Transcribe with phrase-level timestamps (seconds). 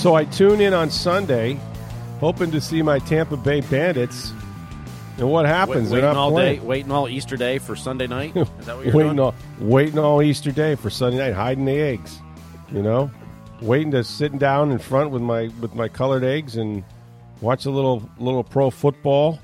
[0.00, 1.60] So I tune in on Sunday,
[2.20, 4.32] hoping to see my Tampa Bay Bandits.
[5.18, 5.90] And what happens?
[5.90, 6.60] Wait, waiting all playing.
[6.60, 8.34] day, waiting all Easter Day for Sunday night.
[8.34, 9.20] Is that what you're waiting doing?
[9.20, 12.18] all waiting all Easter Day for Sunday night, hiding the eggs.
[12.72, 13.10] You know,
[13.60, 16.82] waiting to sitting down in front with my with my colored eggs and
[17.42, 19.38] watch a little little pro football,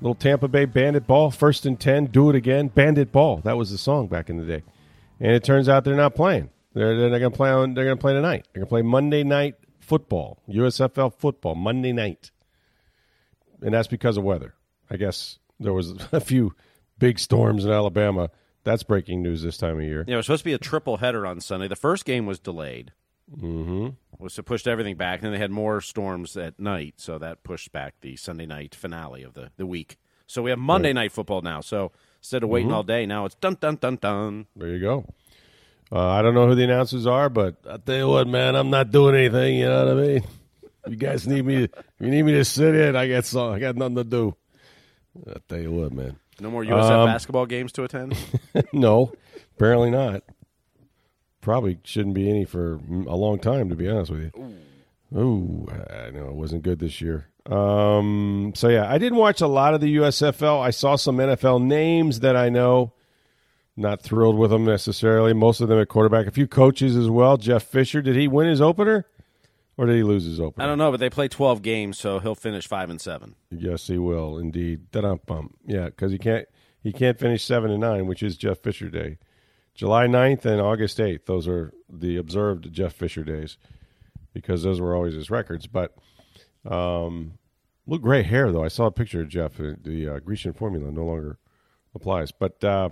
[0.00, 3.42] little Tampa Bay Bandit ball, first and ten, do it again, Bandit ball.
[3.44, 4.62] That was the song back in the day,
[5.20, 6.48] and it turns out they're not playing.
[6.72, 7.74] They're they're not going to play on.
[7.74, 8.46] They're going to play tonight.
[8.54, 9.56] They're going to play Monday night
[9.86, 12.30] football, USFL football, Monday night,
[13.62, 14.54] and that's because of weather.
[14.90, 16.54] I guess there was a few
[16.98, 18.30] big storms in Alabama.
[18.64, 20.04] That's breaking news this time of year.
[20.06, 21.68] Yeah, it was supposed to be a triple header on Sunday.
[21.68, 22.92] The first game was delayed.
[23.34, 23.88] Mm-hmm.
[24.18, 27.42] Was to push everything back, and then they had more storms at night, so that
[27.42, 29.98] pushed back the Sunday night finale of the, the week.
[30.26, 31.60] So we have Monday night football now.
[31.60, 32.52] So instead of Mm-hmm.
[32.54, 34.46] waiting all day, now it's dun dun dun dun.
[34.56, 35.06] There you go.
[35.92, 38.70] Uh, I don't know who the announcers are, but I tell you what, man, I'm
[38.70, 39.56] not doing anything.
[39.56, 40.24] You know what I mean?
[40.88, 41.66] You guys need me.
[41.66, 42.96] To, you need me to sit in.
[42.96, 43.52] I got some.
[43.52, 44.36] I got nothing to do.
[45.28, 46.16] I tell you what, man.
[46.40, 48.16] No more USF Um, basketball games to attend.
[48.72, 49.12] no,
[49.56, 50.22] apparently not.
[51.40, 55.18] Probably shouldn't be any for a long time, to be honest with you.
[55.18, 57.28] Ooh, I know it wasn't good this year.
[57.46, 60.60] Um, so yeah, I didn't watch a lot of the USFL.
[60.60, 62.92] I saw some NFL names that I know.
[63.76, 65.34] Not thrilled with them necessarily.
[65.34, 66.26] Most of them at quarterback.
[66.26, 67.36] A few coaches as well.
[67.36, 69.04] Jeff Fisher, did he win his opener,
[69.76, 70.64] or did he lose his opener?
[70.64, 73.34] I don't know, but they play twelve games, so he'll finish five and seven.
[73.50, 74.90] Yes, he will indeed.
[74.92, 75.54] Da-dum-bum.
[75.66, 76.46] Yeah, because he can't
[76.82, 79.18] he can't finish seven and nine, which is Jeff Fisher Day.
[79.74, 81.26] July 9th and August eighth.
[81.26, 83.58] Those are the observed Jeff Fisher days,
[84.32, 85.66] because those were always his records.
[85.66, 85.94] But
[86.64, 87.34] um,
[87.86, 88.64] look, gray hair though.
[88.64, 89.60] I saw a picture of Jeff.
[89.60, 91.36] uh, The uh, Grecian formula no longer
[91.94, 92.32] applies.
[92.32, 92.88] But uh,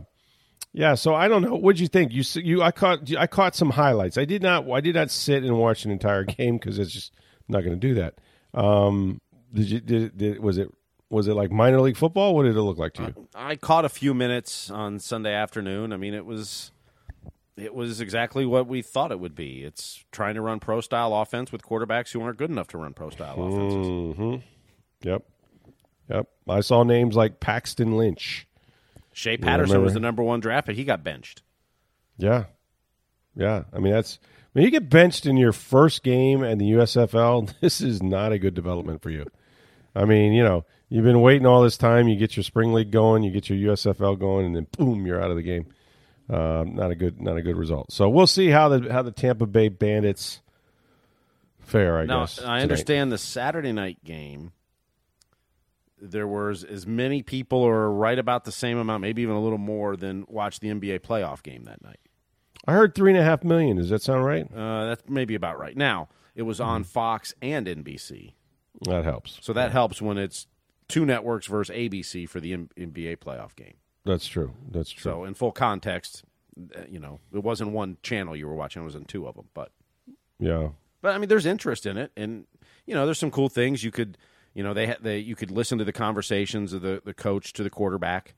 [0.72, 1.54] yeah, so I don't know.
[1.54, 2.12] What'd you think?
[2.12, 4.18] You you I caught I caught some highlights.
[4.18, 7.12] I did not I did not sit and watch an entire game because it's just
[7.48, 8.14] I'm not going to do that.
[8.54, 9.20] Um,
[9.52, 10.68] did you did, did was it
[11.10, 12.34] was it like minor league football?
[12.34, 13.28] What did it look like to you?
[13.34, 15.92] I caught a few minutes on Sunday afternoon.
[15.92, 16.72] I mean, it was
[17.56, 19.62] it was exactly what we thought it would be.
[19.62, 22.94] It's trying to run pro style offense with quarterbacks who aren't good enough to run
[22.94, 23.86] pro style offenses.
[23.86, 24.34] Mm-hmm.
[25.08, 25.22] Yep,
[26.10, 26.26] yep.
[26.48, 28.48] I saw names like Paxton Lynch.
[29.14, 30.76] Shea Patterson was the number one draft pick.
[30.76, 31.42] He got benched.
[32.18, 32.44] Yeah,
[33.34, 33.64] yeah.
[33.72, 34.18] I mean that's
[34.52, 37.52] when you get benched in your first game in the USFL.
[37.60, 39.26] This is not a good development for you.
[39.94, 42.08] I mean, you know, you've been waiting all this time.
[42.08, 45.22] You get your spring league going, you get your USFL going, and then boom, you're
[45.22, 45.66] out of the game.
[46.28, 47.92] Uh, not a good, not a good result.
[47.92, 50.40] So we'll see how the how the Tampa Bay Bandits
[51.60, 51.98] fare.
[51.98, 52.38] I now, guess.
[52.38, 52.62] I tonight.
[52.62, 54.52] understand the Saturday night game.
[56.00, 59.58] There was as many people, or right about the same amount, maybe even a little
[59.58, 61.98] more, than watched the NBA playoff game that night.
[62.66, 63.76] I heard three and a half million.
[63.76, 64.46] Does that sound right?
[64.54, 65.76] Uh, that's maybe about right.
[65.76, 66.68] Now it was Mm-hmm.
[66.70, 68.32] on Fox and NBC.
[68.82, 69.38] That helps.
[69.42, 70.46] So that helps when it's
[70.88, 73.74] two networks versus ABC for the M- NBA playoff game.
[74.04, 74.52] That's true.
[74.70, 75.02] That's true.
[75.12, 76.24] So in full context,
[76.76, 79.36] uh, you know, it wasn't one channel you were watching; it was in two of
[79.36, 79.48] them.
[79.54, 79.70] But
[80.38, 80.70] yeah.
[81.00, 82.46] but I mean, there's interest in it, and
[82.86, 84.18] you know, there's some cool things you could,
[84.54, 87.62] you know, they they you could listen to the conversations of the the coach to
[87.62, 88.34] the quarterback,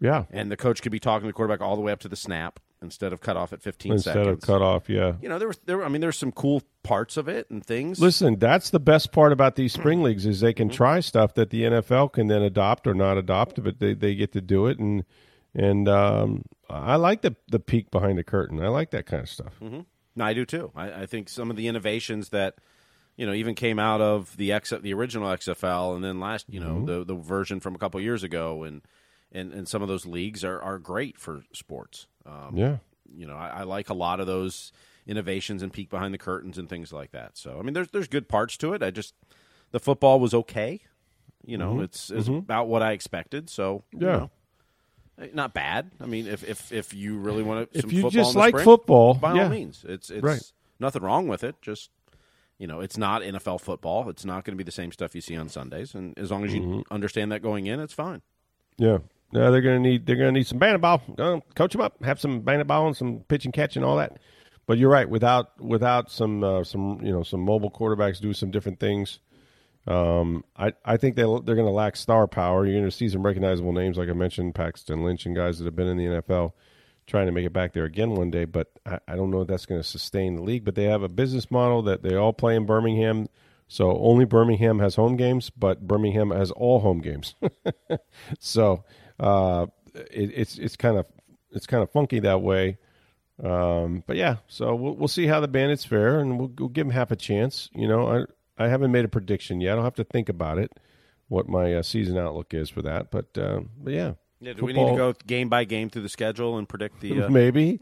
[0.00, 0.24] Yeah.
[0.30, 2.16] and the coach could be talking to the quarterback all the way up to the
[2.16, 4.42] snap instead of cut off at 15 Instead seconds.
[4.42, 5.12] of cut off, yeah.
[5.20, 5.84] You know, there was there.
[5.84, 8.00] I mean, there's some cool parts of it and things.
[8.00, 9.82] Listen, that's the best part about these Mm-hmm.
[9.82, 13.18] spring leagues is they can try stuff that the NFL can then adopt or not
[13.18, 15.04] adopt, but they, they get to do it and
[15.54, 18.62] and um, I like the the peek behind the curtain.
[18.62, 19.60] I like that kind of stuff.
[19.60, 20.70] No, I do too.
[20.74, 22.54] I, I think some of the innovations that
[23.16, 26.60] you know even came out of the X, the original XFL, and then last you
[26.60, 28.82] know the the version from a couple years ago, and
[29.32, 32.06] and and some of those leagues are are great for sports.
[32.26, 32.76] Um, Yeah.
[33.12, 34.72] you know, I, I like a lot of those
[35.06, 37.36] innovations and peek behind the curtains and things like that.
[37.36, 38.82] So, I mean, there's there's good parts to it.
[38.82, 39.14] I just
[39.72, 40.80] the football was okay.
[41.44, 43.48] You know, it's it's about what I expected.
[43.50, 44.06] So, you Mm-hmm.
[44.06, 44.16] Yeah.
[44.18, 44.30] know,
[45.20, 45.90] eh, not bad.
[46.00, 48.52] I mean, if if if you really want to, If some you football just like
[48.52, 49.44] spring, football, by yeah.
[49.44, 50.42] all means, it's it's Right.
[50.78, 51.56] nothing wrong with it.
[51.62, 51.90] Just
[52.60, 54.08] you know, it's not NFL football.
[54.08, 56.44] It's not going to be the same stuff you see on Sundays, and as long
[56.44, 56.92] as you Mm-hmm.
[56.94, 58.22] understand that going in, it's fine.
[58.76, 58.98] Yeah.
[59.32, 61.02] No, they're going to need they're going to need some bandit ball.
[61.16, 63.96] Go coach them up, have some bandit ball and some pitch and catch and all
[63.96, 64.18] that.
[64.66, 65.08] But you're right.
[65.08, 69.18] Without without some uh, some you know some mobile quarterbacks do some different things.
[69.86, 72.66] Um, I I think they they're going to lack star power.
[72.66, 75.64] You're going to see some recognizable names like I mentioned, Paxton Lynch and guys that
[75.64, 76.52] have been in the NFL
[77.10, 78.44] trying to make it back there again one day.
[78.44, 80.64] But I, I don't know if that's going to sustain the league.
[80.64, 83.28] But they have a business model that they all play in Birmingham.
[83.68, 87.34] So only Birmingham has home games, but Birmingham has all home games.
[88.40, 88.84] so
[89.20, 91.06] uh, it, it's it's kind of
[91.52, 92.78] it's kind of funky that way.
[93.42, 96.86] Um, but yeah, so we'll we'll see how the Bandits fare, and we'll, we'll give
[96.86, 97.70] them half a chance.
[97.72, 98.26] You know,
[98.58, 99.78] I I haven't made a prediction yet.
[99.78, 100.72] I'll have to think about it,
[101.28, 103.10] what my uh, season outlook is for that.
[103.10, 104.52] But uh, but yeah, yeah.
[104.52, 107.22] Do Football, we need to go game by game through the schedule and predict the?
[107.22, 107.28] Uh...
[107.30, 107.80] Maybe.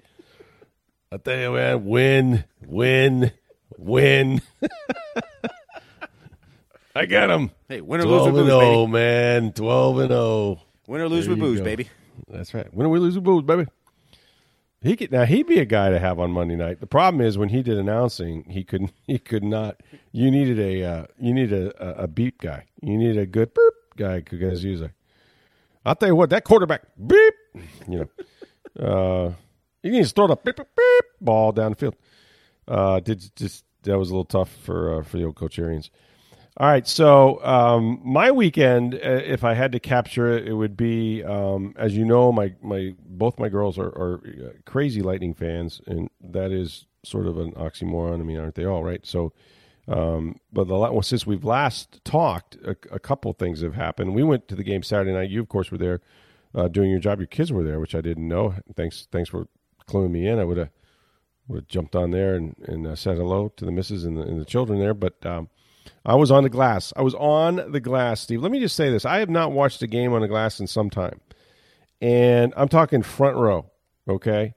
[1.11, 3.33] I tell you, man, win, win,
[3.79, 4.43] win.
[6.95, 7.51] I got him.
[7.69, 8.93] Hey, win or lose with booze, 0, baby.
[8.93, 9.53] man.
[9.53, 10.21] Twelve and zero.
[10.21, 10.61] Oh.
[10.87, 11.65] Win or lose there with booze, go.
[11.65, 11.89] baby.
[12.29, 12.73] That's right.
[12.75, 13.67] Win or we lose with booze, baby.
[14.81, 16.81] He could now he'd be a guy to have on Monday night.
[16.81, 19.81] The problem is when he did announcing, he couldn't he could not.
[20.13, 22.65] You needed a uh, you needed a, a, beep guy.
[22.81, 24.95] You needed a good beep guy because he was like,
[25.85, 27.35] I'll tell you what, that quarterback beep,
[27.89, 28.09] you
[28.77, 29.33] know, uh,
[29.83, 31.97] he needs to throw the beep, beep, beep ball down the field.
[32.67, 35.91] Uh, did just that was a little tough for uh, for the old Coach Arians.
[36.61, 40.77] All right, so um, my weekend, uh, if I had to capture it, it would
[40.77, 45.35] be, um, as you know, my my both my girls are, are, uh, crazy Lightning
[45.35, 48.15] fans, and that is sort of an oxymoron.
[48.21, 49.07] I mean, aren't they all right?
[49.07, 49.33] So,
[49.89, 54.15] um, but well, since we've last talked, a, a, couple things have happened.
[54.15, 55.31] We went to the game Saturday night.
[55.31, 56.01] You, of course, were there
[56.55, 57.21] uh, doing your job.
[57.21, 58.55] Your kids were there, which I didn't know.
[58.77, 59.49] Thanks, thanks for
[59.89, 60.39] cluing me in.
[60.39, 60.71] I would have
[61.47, 64.23] would have jumped on there and, and uh, said hello to the misses and the,
[64.23, 65.25] and the children there, but.
[65.25, 65.49] Um,
[66.05, 66.93] I was on the glass.
[66.97, 68.43] I was on the glass, Steve.
[68.43, 69.07] Let me just say this.
[69.07, 71.21] I have not watched a game on the glass in some time.
[72.01, 73.71] And I'm talking front row,
[74.09, 74.55] okay?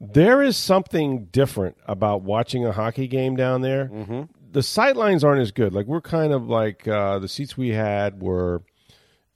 [0.00, 3.86] There is something different about watching a hockey game down there.
[3.86, 4.22] Mm-hmm.
[4.52, 5.72] The sight lines aren't as good.
[5.74, 8.62] Like we're kind of like uh, the seats we had were,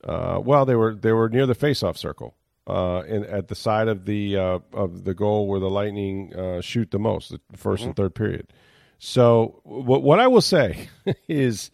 [0.04, 2.36] uh, well, they were they were near the face-off circle,
[2.66, 6.60] uh, and at the side of the uh, of the goal where the Lightning uh,
[6.60, 7.84] shoot the most, the 1st mm-hmm.
[7.84, 8.52] and third period.
[8.98, 10.88] So what what I will say
[11.28, 11.70] is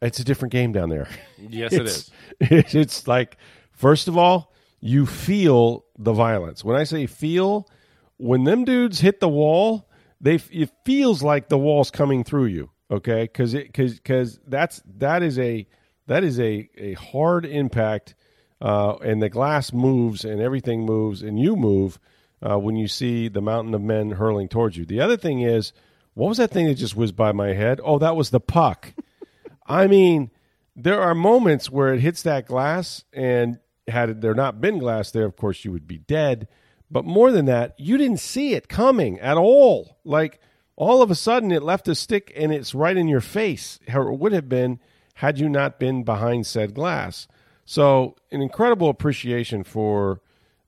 [0.00, 1.08] it's a different game down there.
[1.36, 2.10] Yes, it is.
[2.40, 3.36] It's like
[3.72, 6.64] first of all, you feel the violence.
[6.64, 7.68] When I say feel,
[8.16, 9.87] when them dudes hit the wall,
[10.20, 12.70] they it feels like the wall's coming through you.
[12.90, 15.66] Okay, because it because because that's that is a
[16.06, 18.14] that is a a hard impact,
[18.60, 21.98] uh, and the glass moves and everything moves and you move
[22.42, 24.84] uh, when you see the mountain of men hurling towards you.
[24.84, 25.72] The other thing is
[26.14, 27.80] what was that thing that just whizzed by my head?
[27.84, 28.92] Oh, that was the puck.
[29.66, 30.32] I mean,
[30.74, 35.26] there are moments where it hits that glass, and had there not been glass there,
[35.26, 36.48] of course, you would be dead.
[36.90, 39.98] But more than that, you didn't see it coming at all.
[40.04, 40.40] Like
[40.76, 43.78] all of a sudden, it left a stick and it's right in your face.
[43.88, 44.80] How it would have been
[45.14, 47.26] had you not been behind said glass.
[47.64, 50.20] So, an incredible appreciation for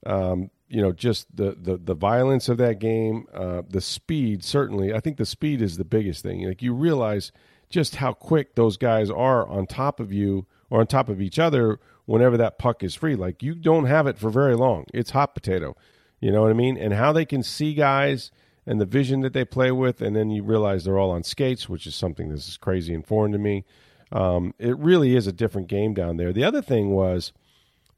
[0.05, 4.43] um, you know just the the, the violence of that game, uh, the speed.
[4.43, 6.45] Certainly, I think the speed is the biggest thing.
[6.45, 7.31] Like you realize
[7.69, 11.39] just how quick those guys are on top of you or on top of each
[11.39, 13.15] other whenever that puck is free.
[13.15, 14.85] Like you don't have it for very long.
[14.93, 15.75] It's hot potato.
[16.21, 16.77] You know what I mean?
[16.77, 18.31] And how they can see guys
[18.65, 21.67] and the vision that they play with, and then you realize they're all on skates,
[21.67, 23.65] which is something that's is crazy and foreign to me.
[24.11, 26.31] Um, it really is a different game down there.
[26.31, 27.33] The other thing was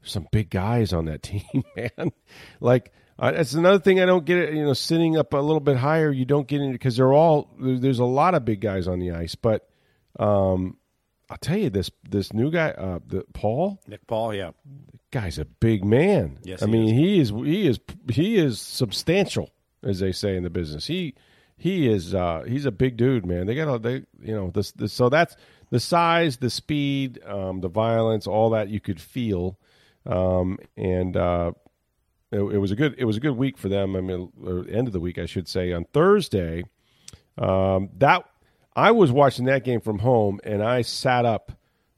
[0.02, 2.12] some big guys on that team, man.
[2.60, 4.38] like uh, that's another thing I don't get.
[4.38, 7.12] It, you know, sitting up a little bit higher, you don't get into because they're
[7.12, 9.34] all there's a lot of big guys on the ice.
[9.34, 9.68] But
[10.18, 10.78] um,
[11.30, 14.50] I'll tell you this: this new guy, uh, the Paul, Nick Paul, yeah,
[15.14, 16.38] guy's a big man.
[16.42, 17.80] Yes, I mean he is he is
[18.10, 19.50] he is substantial,
[19.82, 20.86] as they say in the business.
[20.86, 21.14] He
[21.56, 23.46] he is uh, he's a big dude, man.
[23.46, 25.36] They got a, they you know this, this so that's
[25.70, 29.58] the size, the speed, um, the violence, all that you could feel
[30.06, 31.52] um, and uh,
[32.30, 33.96] it, it, was a good it was a good week for them.
[33.96, 34.30] I mean,
[34.70, 35.72] end of the week, I should say.
[35.72, 36.64] On Thursday,
[37.38, 38.24] um, that
[38.76, 41.52] I was watching that game from home, and I sat up.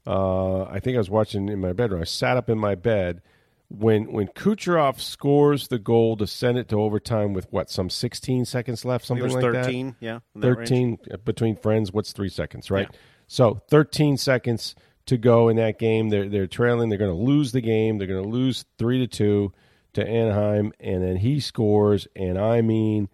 [0.07, 2.01] Uh, I think I was watching in my bedroom.
[2.01, 3.21] I sat up in my bed
[3.69, 8.45] when when Kucherov scores the goal to send it to overtime with what some 16
[8.45, 9.95] seconds left, something like 13, that.
[9.99, 10.99] Yeah, 13 range.
[11.11, 11.91] Uh, between friends.
[11.91, 12.87] What's three seconds, right?
[12.89, 12.97] Yeah.
[13.27, 14.75] So 13 seconds
[15.07, 16.09] to go in that game.
[16.09, 16.89] They're they're trailing.
[16.89, 17.97] They're going to lose the game.
[17.97, 19.53] They're going to lose three to two
[19.93, 22.07] to Anaheim, and then he scores.
[22.15, 23.09] And I mean,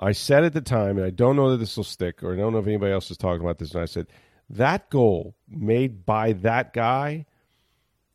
[0.00, 2.36] I said at the time, and I don't know that this will stick, or I
[2.36, 3.72] don't know if anybody else is talking about this.
[3.72, 4.06] And I said
[4.50, 7.26] that goal made by that guy,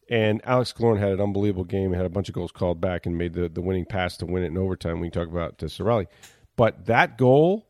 [0.10, 1.92] And Alex Killorn had an unbelievable game.
[1.92, 4.26] He had a bunch of goals called back and made the, the winning pass to
[4.26, 5.00] win it in overtime.
[5.00, 6.08] We can talk about uh, to Cirelli.
[6.56, 7.68] But that goal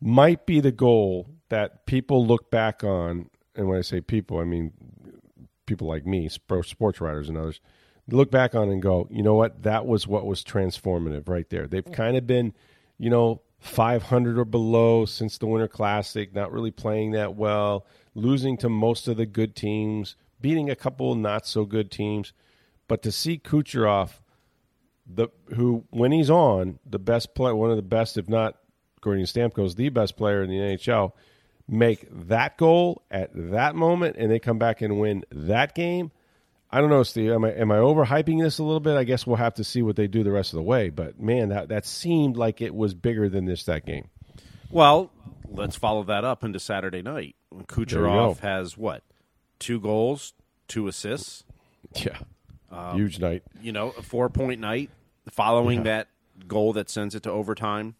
[0.00, 3.28] might be the goal that people look back on.
[3.54, 4.72] And when I say people, I mean
[5.66, 7.60] people like me, sports writers and others,
[8.08, 9.62] look back on and go, you know what?
[9.62, 11.66] That was what was transformative right there.
[11.66, 12.54] They've kind of been,
[12.98, 18.58] you know, 500 or below since the Winter Classic, not really playing that well, losing
[18.58, 22.34] to most of the good teams, beating a couple not so good teams.
[22.88, 24.20] But to see Kucherov,
[25.06, 28.56] the who when he's on, the best player, one of the best, if not
[28.98, 31.12] according to Stamkos, the best player in the NHL,
[31.66, 36.10] make that goal at that moment, and they come back and win that game.
[36.74, 37.30] I don't know, Steve.
[37.30, 38.96] Am I am I overhyping this a little bit?
[38.96, 40.90] I guess we'll have to see what they do the rest of the way.
[40.90, 44.08] But man, that that seemed like it was bigger than this that game.
[44.70, 45.12] Well,
[45.48, 47.36] let's follow that up into Saturday night.
[47.54, 49.04] Kucherov has what?
[49.60, 50.34] Two goals,
[50.66, 51.44] two assists.
[51.94, 52.18] Yeah,
[52.72, 53.44] um, huge night.
[53.62, 54.90] You know, a four point night
[55.30, 55.84] following yeah.
[55.84, 56.08] that
[56.48, 57.94] goal that sends it to overtime.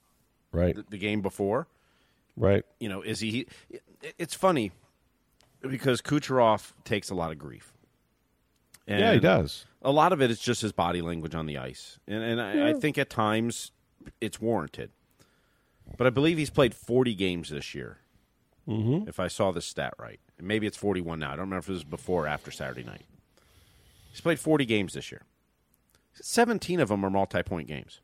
[0.51, 1.69] Right, the, the game before.
[2.37, 2.65] Right.
[2.81, 3.47] You know, is he?
[4.19, 4.73] It's funny
[5.61, 7.73] because Kucherov takes a lot of grief.
[8.87, 9.65] And yeah, he does.
[9.83, 12.55] A lot of it is just his body language on the ice, and and I,
[12.55, 12.67] yeah.
[12.69, 13.73] I think at times
[14.21, 14.91] it's warranted.
[15.97, 17.99] But I believe he's played 40 games this year.
[18.67, 19.09] Mm-hmm.
[19.09, 21.29] If I saw this stat right, maybe it's 41 now.
[21.29, 23.05] I don't remember if it was before or after Saturday night.
[24.11, 25.23] He's played 40 games this year.
[26.15, 28.01] 17 of them are multi-point games.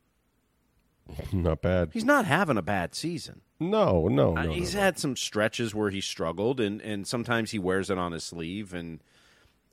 [1.33, 1.91] Not bad.
[1.93, 3.41] He's not having a bad season.
[3.59, 4.53] No, no, no.
[4.53, 8.13] He's no, had some stretches where he struggled, and, and sometimes he wears it on
[8.13, 9.01] his sleeve, and,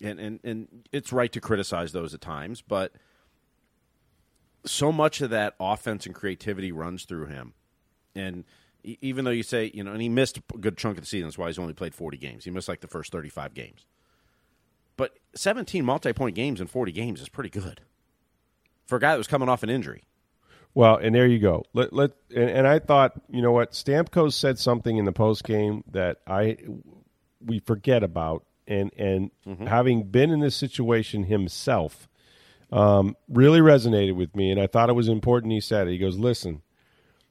[0.02, 2.94] and and and it's right to criticize those at times, but
[4.66, 7.54] so much of that offense and creativity runs through him,
[8.16, 8.44] and
[8.84, 11.28] even though you say you know, and he missed a good chunk of the season,
[11.28, 12.46] that's why he's only played forty games.
[12.46, 13.86] He missed like the first thirty-five games,
[14.96, 17.82] but seventeen multi-point games in forty games is pretty good
[18.86, 20.04] for a guy that was coming off an injury.
[20.74, 21.64] Well, and there you go.
[21.74, 25.44] Let let and, and I thought, you know what, Stamkos said something in the post
[25.44, 26.58] game that I
[27.44, 29.66] we forget about, and and mm-hmm.
[29.66, 32.08] having been in this situation himself,
[32.72, 35.54] um, really resonated with me, and I thought it was important.
[35.54, 35.92] He said, it.
[35.92, 36.62] he goes, "Listen,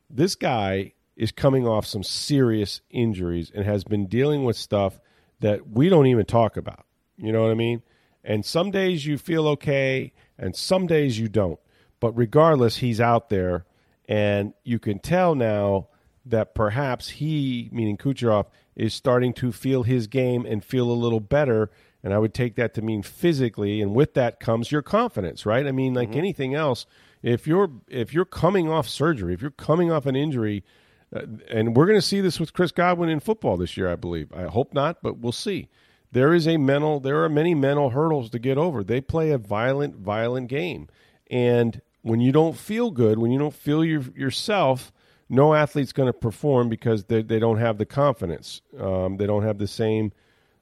[0.08, 5.00] this guy is coming off some serious injuries and has been dealing with stuff
[5.40, 6.84] that we don't even talk about.
[7.16, 7.82] You know what I mean?
[8.22, 11.60] And some days you feel okay, and some days you don't."
[12.00, 13.64] But regardless, he's out there,
[14.08, 15.88] and you can tell now
[16.26, 21.20] that perhaps he, meaning Kucherov, is starting to feel his game and feel a little
[21.20, 21.70] better.
[22.02, 25.66] And I would take that to mean physically, and with that comes your confidence, right?
[25.66, 26.18] I mean, like mm-hmm.
[26.18, 26.86] anything else,
[27.22, 30.62] if you're if you're coming off surgery, if you're coming off an injury,
[31.14, 33.96] uh, and we're going to see this with Chris Godwin in football this year, I
[33.96, 34.32] believe.
[34.32, 35.68] I hope not, but we'll see.
[36.12, 38.84] There is a mental, there are many mental hurdles to get over.
[38.84, 40.88] They play a violent, violent game,
[41.28, 44.92] and when you don't feel good, when you don't feel your, yourself,
[45.28, 48.62] no athlete's going to perform because they, they don't have the confidence.
[48.78, 50.12] Um, they don't have the same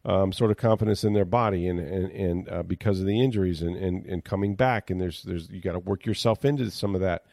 [0.05, 3.63] um, sort of confidence in their body, and and, and uh, because of the injuries
[3.63, 6.95] and, and, and coming back, and there's there's you got to work yourself into some
[6.95, 7.25] of that.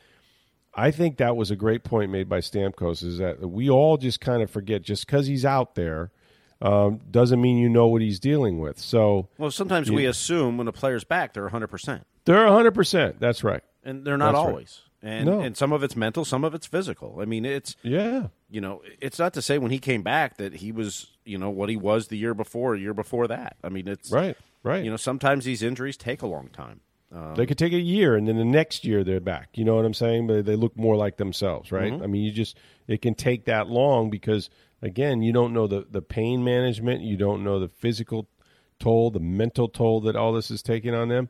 [0.73, 3.03] I think that was a great point made by Stamkos.
[3.03, 6.11] Is that we all just kind of forget just because he's out there.
[6.61, 8.77] Um, doesn't mean you know what he's dealing with.
[8.77, 12.03] So, well, sometimes you, we assume when a player's back, they're 100%.
[12.25, 13.15] They're 100%.
[13.17, 14.81] That's right and they're not That's always.
[14.83, 14.90] Right.
[15.03, 15.39] And no.
[15.39, 17.17] and some of it's mental, some of it's physical.
[17.20, 18.27] I mean, it's yeah.
[18.50, 21.50] You know, it's not to say when he came back that he was you know
[21.50, 23.58] what he was the year before, year before that.
[23.63, 24.84] I mean, it's right, right.
[24.84, 26.81] You know, sometimes these injuries take a long time.
[27.13, 29.50] Um, they could take a year, and then the next year they're back.
[29.55, 30.27] You know what I'm saying?
[30.27, 31.91] But they look more like themselves, right?
[31.91, 32.03] Mm-hmm.
[32.03, 34.50] I mean, you just it can take that long because
[34.81, 38.29] again, you don't know the the pain management, you don't know the physical
[38.79, 41.29] toll, the mental toll that all this is taking on them.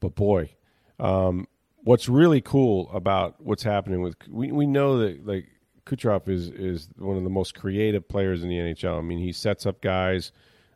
[0.00, 0.50] But boy,
[0.98, 1.46] um,
[1.84, 5.48] what's really cool about what's happening with we we know that like
[5.86, 8.98] Kucherov is is one of the most creative players in the NHL.
[8.98, 10.32] I mean, he sets up guys,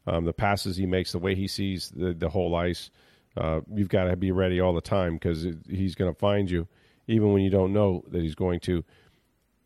[0.07, 2.91] um, the passes he makes, the way he sees the the whole ice.
[3.37, 6.67] Uh, you've got to be ready all the time because he's going to find you,
[7.07, 8.83] even when you don't know that he's going to.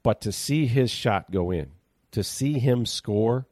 [0.02, 1.70] But to see his shot go in,
[2.10, 3.46] to see him score,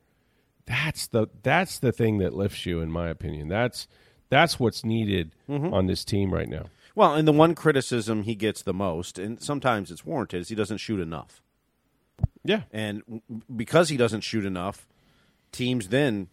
[0.67, 3.49] that's the that's the thing that lifts you, in my opinion.
[3.49, 3.87] That's
[4.29, 5.73] that's what's needed mm-hmm.
[5.73, 6.67] on this team right now.
[6.99, 10.57] Well, and the one criticism he gets the most, and sometimes it's warranted, is he
[10.57, 11.41] doesn't shoot enough.
[12.43, 12.63] Yeah.
[12.73, 13.23] And
[13.55, 14.85] because he doesn't shoot enough,
[15.53, 16.27] teams then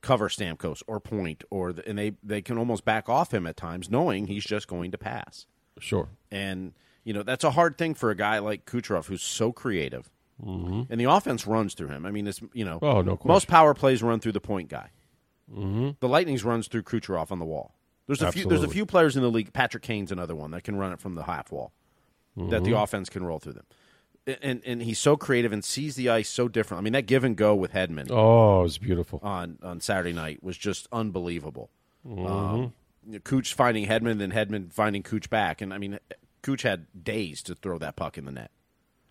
[0.00, 3.56] cover Stamkos or point, or the, and they, they can almost back off him at
[3.56, 5.46] times, knowing he's just going to pass.
[5.80, 6.08] Sure.
[6.30, 10.08] And, you know, that's a hard thing for a guy like Kucherov who's so creative.
[10.40, 10.82] Mm-hmm.
[10.88, 12.06] And the offense runs through him.
[12.06, 14.90] I mean, it's, you know, oh, no most power plays run through the point guy.
[15.52, 15.90] Mm-hmm.
[15.98, 17.74] The Lightning's runs through Kucherov on the wall.
[18.06, 18.46] There's a few.
[18.46, 19.52] There's a few players in the league.
[19.52, 21.72] Patrick Kane's another one that can run it from the half wall.
[22.36, 23.66] That the offense can roll through them,
[24.42, 26.80] and and he's so creative and sees the ice so different.
[26.80, 29.20] I mean, that give and go with Hedman Oh, it was beautiful.
[29.22, 31.70] on on Saturday night was just unbelievable.
[32.08, 32.72] Um,
[33.06, 35.98] you know, Cooch finding Hedman, and Hedman finding Cooch back, and I mean,
[36.42, 38.50] Cooch had days to throw that puck in the net.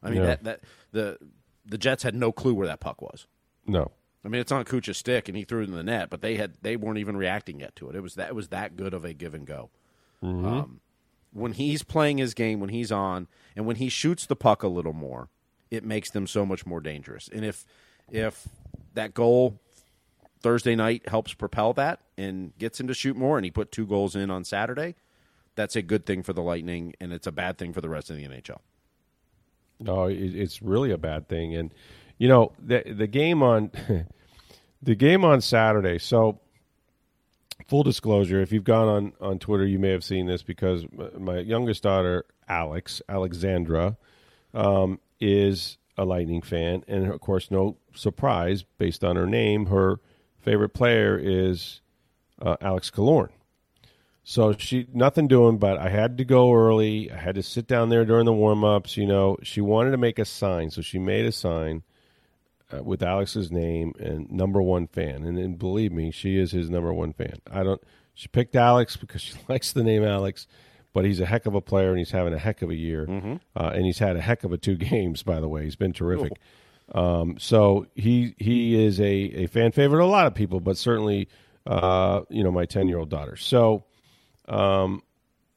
[0.01, 0.25] I mean, Yeah.
[0.25, 0.59] that that
[0.91, 1.17] the
[1.65, 3.27] the Jets had no clue where that puck was.
[3.67, 3.91] No.
[4.23, 6.35] I mean, it's on Cooch's stick, and he threw it in the net, but they
[6.35, 7.95] had they weren't even reacting yet to it.
[7.95, 9.69] It was that it was that good of a give and go.
[10.45, 10.81] Um,
[11.33, 14.67] when he's playing his game, when he's on, and when he shoots the puck a
[14.67, 15.29] little more,
[15.71, 17.29] it makes them so much more dangerous.
[17.33, 17.65] And if
[18.11, 18.47] if
[18.93, 19.59] that goal
[20.41, 23.87] Thursday night helps propel that and gets him to shoot more, and he put two
[23.87, 24.95] goals in on Saturday,
[25.55, 28.09] that's a good thing for the Lightning, and it's a bad thing for the rest
[28.09, 28.59] of the NHL.
[29.79, 31.55] No, it, it's really a bad thing.
[31.55, 31.73] And
[32.21, 33.71] you know the the game on
[34.83, 35.97] the game on Saturday.
[35.97, 36.39] So,
[37.67, 40.85] full disclosure: if you've gone on on Twitter, you may have seen this because
[41.17, 43.97] my youngest daughter, Alex Alexandra,
[44.53, 49.99] um, is a Lightning fan, and of course, no surprise, based on her name, her
[50.41, 51.81] favorite player is
[52.39, 53.29] uh, Alex Killorn.
[54.23, 57.11] So she nothing doing, but I had to go early.
[57.11, 58.95] I had to sit down there during the warm ups.
[58.95, 61.81] You know, she wanted to make a sign, so she made a sign
[62.83, 65.23] with Alex's name and number one fan.
[65.23, 67.35] And, and believe me, she is his number one fan.
[67.51, 67.81] I don't.
[68.13, 70.47] She picked Alex because she likes the name Alex,
[70.93, 73.05] but he's a heck of a player and he's having a heck of a year.
[73.55, 75.63] Uh, and he's had a heck of a two games, by the way.
[75.63, 76.33] He's been terrific.
[76.93, 80.77] Um, so he he is a, a fan favorite of a lot of people, but
[80.77, 81.29] certainly
[81.65, 83.37] uh, you know my ten year old daughter.
[83.37, 83.85] So
[84.47, 85.01] um,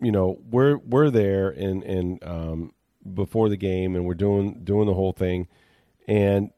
[0.01, 2.73] you know we're we're there and and um,
[3.15, 5.49] before the game and we're doing doing the whole thing,
[6.07, 6.51] and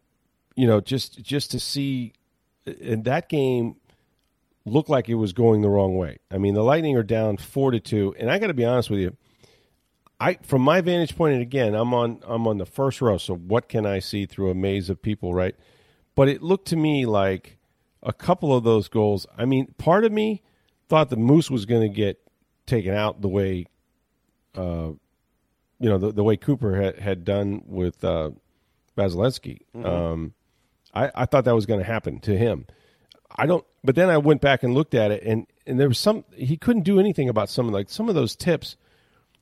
[0.56, 2.12] you know just just to see
[2.66, 3.76] and that game
[4.64, 6.18] looked like it was going the wrong way.
[6.30, 8.90] I mean the Lightning are down four to two, and I got to be honest
[8.90, 9.16] with you.
[10.18, 13.34] I from my vantage point, and again, I'm on I'm on the first row, so
[13.34, 15.54] what can I see through a maze of people, right?
[16.14, 17.58] But it looked to me like
[18.02, 19.26] a couple of those goals.
[19.36, 20.42] I mean, part of me
[20.88, 22.18] thought the Moose was going to get
[22.64, 23.66] taken out the way,
[24.54, 24.92] uh,
[25.78, 28.30] you know, the, the way Cooper had, had done with uh,
[28.96, 29.60] Vasilevskiy.
[29.84, 30.34] Um,
[30.96, 32.66] I, I thought that was going to happen to him.
[33.36, 33.64] I don't.
[33.84, 36.24] But then I went back and looked at it, and and there was some.
[36.34, 38.76] He couldn't do anything about some of like some of those tips.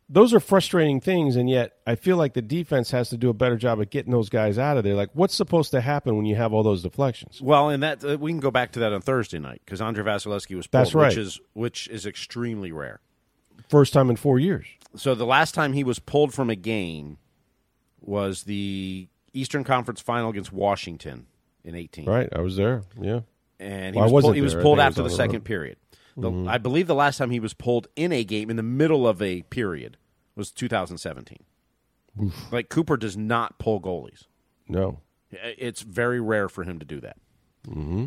[0.07, 3.35] Those are frustrating things, and yet I feel like the defense has to do a
[3.35, 4.95] better job of getting those guys out of there.
[4.95, 7.41] Like, what's supposed to happen when you have all those deflections?
[7.41, 10.05] Well, and that uh, we can go back to that on Thursday night because Andrei
[10.05, 11.09] Vasilevskiy was pulled, That's right.
[11.09, 13.01] which is which is extremely rare.
[13.69, 14.67] First time in four years.
[14.97, 17.19] So the last time he was pulled from a game
[18.01, 21.27] was the Eastern Conference Final against Washington
[21.65, 22.83] in eighteen, Right, I was there.
[23.01, 23.21] Yeah,
[23.59, 25.41] and he Well, was pulled, he was pulled I was after the the second road.
[25.41, 25.45] Mm-hmm.
[25.47, 25.79] period.
[26.49, 29.21] I believe the last time he was pulled in a game in the middle of
[29.21, 29.97] a period
[30.37, 31.39] was 2017.
[32.53, 34.27] Like Cooper does not pull goalies.
[34.69, 35.01] no,
[35.33, 37.17] It's very rare for him to do that.
[37.67, 38.05] Mm-hmm.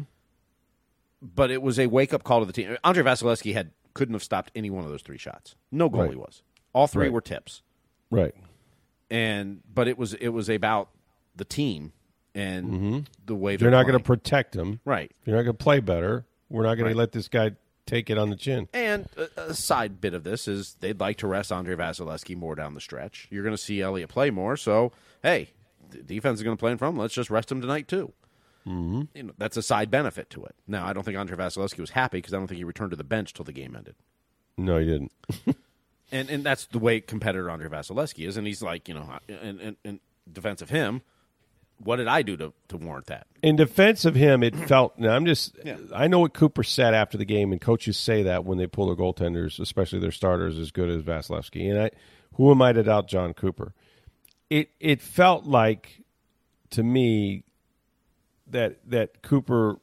[1.22, 2.78] But it was a wake up call to the team.
[2.84, 5.56] Andrei Vasilevskiy had couldn't have stopped any one of those three shots.
[5.72, 6.18] No goalie Right.
[6.18, 6.44] was.
[6.74, 7.14] All three Right.
[7.14, 7.62] were tips.
[8.12, 8.34] right.
[9.10, 10.90] And but it was it was about
[11.36, 11.92] the team
[12.38, 15.12] and the way you're they're not going to protect him, right.
[15.26, 16.92] you're not going to play better, we're not going Right.
[16.94, 17.52] to let this guy
[17.86, 18.68] take it on the chin.
[18.74, 22.54] And a, a side bit of this is they'd like to rest Andrei Vasilevskiy more
[22.56, 23.28] down the stretch.
[23.32, 24.92] You're going to see Elliott play more, so
[25.24, 25.50] hey,
[25.90, 26.92] the defense is going to play in front.
[26.94, 27.02] of him.
[27.02, 28.14] Let's just rest him tonight too.
[28.68, 29.02] Mm-hmm.
[29.16, 30.54] You know, that's a side benefit to it.
[30.68, 32.98] Now, I don't think Andrei Vasilevskiy was happy because I don't think he returned to
[32.98, 33.96] the bench till the game ended.
[34.58, 35.12] No, he didn't.
[36.10, 38.38] And and that's the way competitor Andrei Vasilevskiy is.
[38.38, 40.00] And he's like, you know, in, in, in
[40.32, 41.02] defense of him,
[41.80, 43.28] what did I do to, to warrant that?
[43.44, 44.98] In defense of him, it felt.
[44.98, 45.58] Now I'm just.
[45.94, 48.88] I know what Cooper said after the game, and coaches say that when they pull
[48.88, 51.70] their goaltenders, especially their starters, as good as Vasilevskiy.
[51.70, 51.92] And I,
[52.34, 53.74] who am I to doubt Jon Cooper?
[54.50, 56.04] It it felt like
[56.72, 57.44] to me
[58.48, 59.78] that that Cooper.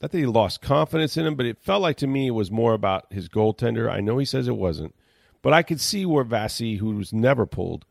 [0.00, 2.52] Not that he lost confidence in him, but it felt like to me it was
[2.52, 3.90] more about his goaltender.
[3.90, 4.94] I know he says it wasn't,
[5.42, 7.84] but I could see where Vasi, who was never pulled,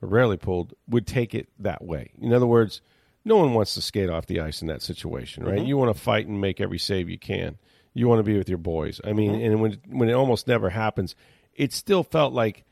[0.00, 2.12] rarely pulled, would take it that way.
[2.20, 2.80] In other words,
[3.24, 5.56] no one wants to skate off the ice in that situation, right?
[5.56, 5.66] Mm-hmm.
[5.66, 7.58] You want to fight and make every save you can.
[7.92, 9.00] You want to be with your boys.
[9.04, 9.44] I mean, mm-hmm.
[9.44, 11.14] and when when it almost never happens,
[11.54, 12.64] it still felt like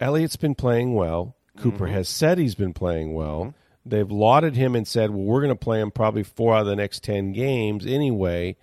[0.00, 1.36] Elliott's been playing well.
[1.58, 1.94] Cooper mm-hmm.
[1.94, 3.54] has said he's been playing well.
[3.84, 6.66] They've lauded him and said, "Well, we're going to play him probably four out of
[6.66, 8.56] the next ten games anyway."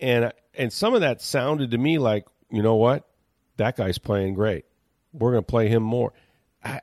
[0.00, 3.08] And and some of that sounded to me like, you know what,
[3.56, 4.64] that guy's playing great.
[5.12, 6.12] We're going to play him more.
[6.64, 6.80] I,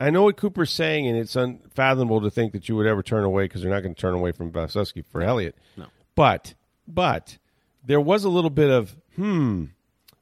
[0.00, 3.24] I know what Cooper's saying, and it's unfathomable to think that you would ever turn
[3.24, 5.56] away because you're not going to turn away from Vasilevskiy for Elliott.
[5.76, 5.86] No.
[6.14, 6.54] But
[6.86, 7.38] but
[7.84, 9.66] there was a little bit of hmm.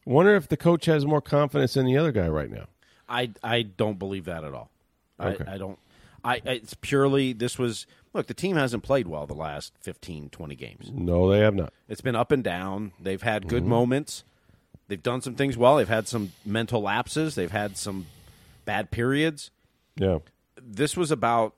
[0.05, 2.66] Wonder if the coach has more confidence in the other guy right now.
[3.09, 4.71] I I don't believe that at all.
[5.21, 5.45] Okay.
[5.47, 5.79] I, I don't.
[6.25, 8.27] I it's purely this was look.
[8.27, 10.90] The team hasn't played well the last 15, 20 games.
[10.92, 11.73] No, they have not.
[11.88, 12.92] It's been up and down.
[13.01, 13.71] They've had good Mm-hmm.
[13.71, 14.25] moments.
[14.88, 15.77] They've done some things well.
[15.77, 17.35] They've had some mental lapses.
[17.35, 18.07] They've had some
[18.67, 19.51] bad periods.
[19.97, 20.19] Yeah,
[20.61, 21.55] This was about.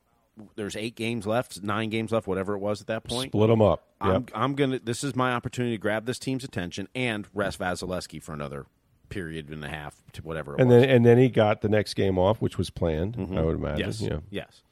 [0.54, 3.32] There's eight games left, nine games left, whatever it was at that point.
[3.32, 3.82] split them up.
[4.00, 4.78] I'm, I'm gonna.
[4.78, 8.66] This is my opportunity to grab this team's attention and rest Vasilevskiy for another
[9.08, 10.54] period and a half to whatever.
[10.54, 10.82] It and was.
[10.82, 13.16] then and then he got the next game off, which was planned.
[13.36, 13.86] I would imagine.
[13.86, 14.00] Yes.
[14.00, 14.18] Yeah.
[14.30, 14.62] Yes.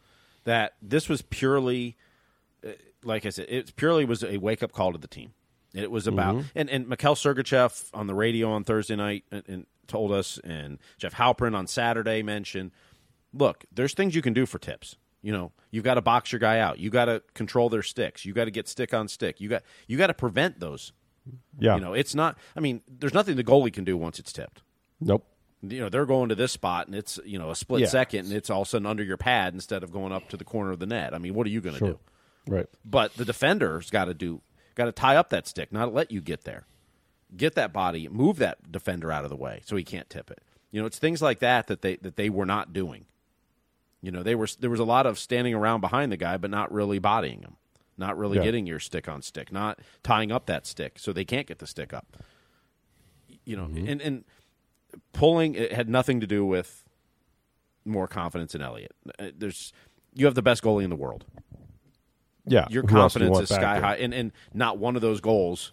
[0.44, 1.96] That this was purely,
[2.64, 2.68] uh,
[3.02, 5.32] like I said, it purely was a wake up call to the team.
[5.74, 6.46] It was about Mm-hmm.
[6.54, 10.78] and and Mikhail Sergachev on the radio on Thursday night and, and told us, and
[10.98, 12.70] Jeff Halpern on Saturday mentioned,
[13.32, 14.96] look, there's things you can do for tips.
[15.22, 16.78] You know, you've got to box your guy out.
[16.78, 18.24] You got to control their sticks.
[18.24, 19.40] You got to get stick on stick.
[19.40, 20.92] You got you got to prevent those.
[21.58, 21.74] Yeah.
[21.76, 22.38] You know, it's not.
[22.56, 24.62] I mean, there's nothing the goalie can do once it's tipped
[25.00, 25.26] Nope.
[25.62, 27.88] you know they're going to this spot and it's you know a split Yeah.
[27.88, 30.36] second and it's all of a sudden under your pad instead of going up to
[30.36, 31.12] the corner of the net.
[31.12, 31.88] I mean, what are you going to Sure.
[31.88, 31.98] do?
[32.46, 32.66] Right.
[32.84, 34.42] But the defender's got to do
[34.76, 36.66] got to tie up that stick, not let you get there.
[37.34, 40.40] Get that body, move that defender out of the way so he can't tip it.
[40.70, 43.06] You know, it's things like that that they that they were not doing.
[44.02, 46.50] You know, they were there was a lot of standing around behind the guy but
[46.50, 47.56] not really bodying him.
[47.98, 48.44] Not really Yeah.
[48.44, 51.66] getting your stick on stick, not tying up that stick so they can't get the
[51.66, 52.06] stick up.
[53.44, 53.88] You know, Mm-hmm.
[53.88, 54.24] and and
[55.12, 56.84] pulling it had nothing to do with
[57.84, 58.92] more confidence in Elliott.
[59.18, 59.72] Uh, There's
[60.14, 61.24] you have the best goalie in the world.
[62.46, 62.66] Yeah.
[62.70, 65.72] Your confidence is sky high, and and not one of those goals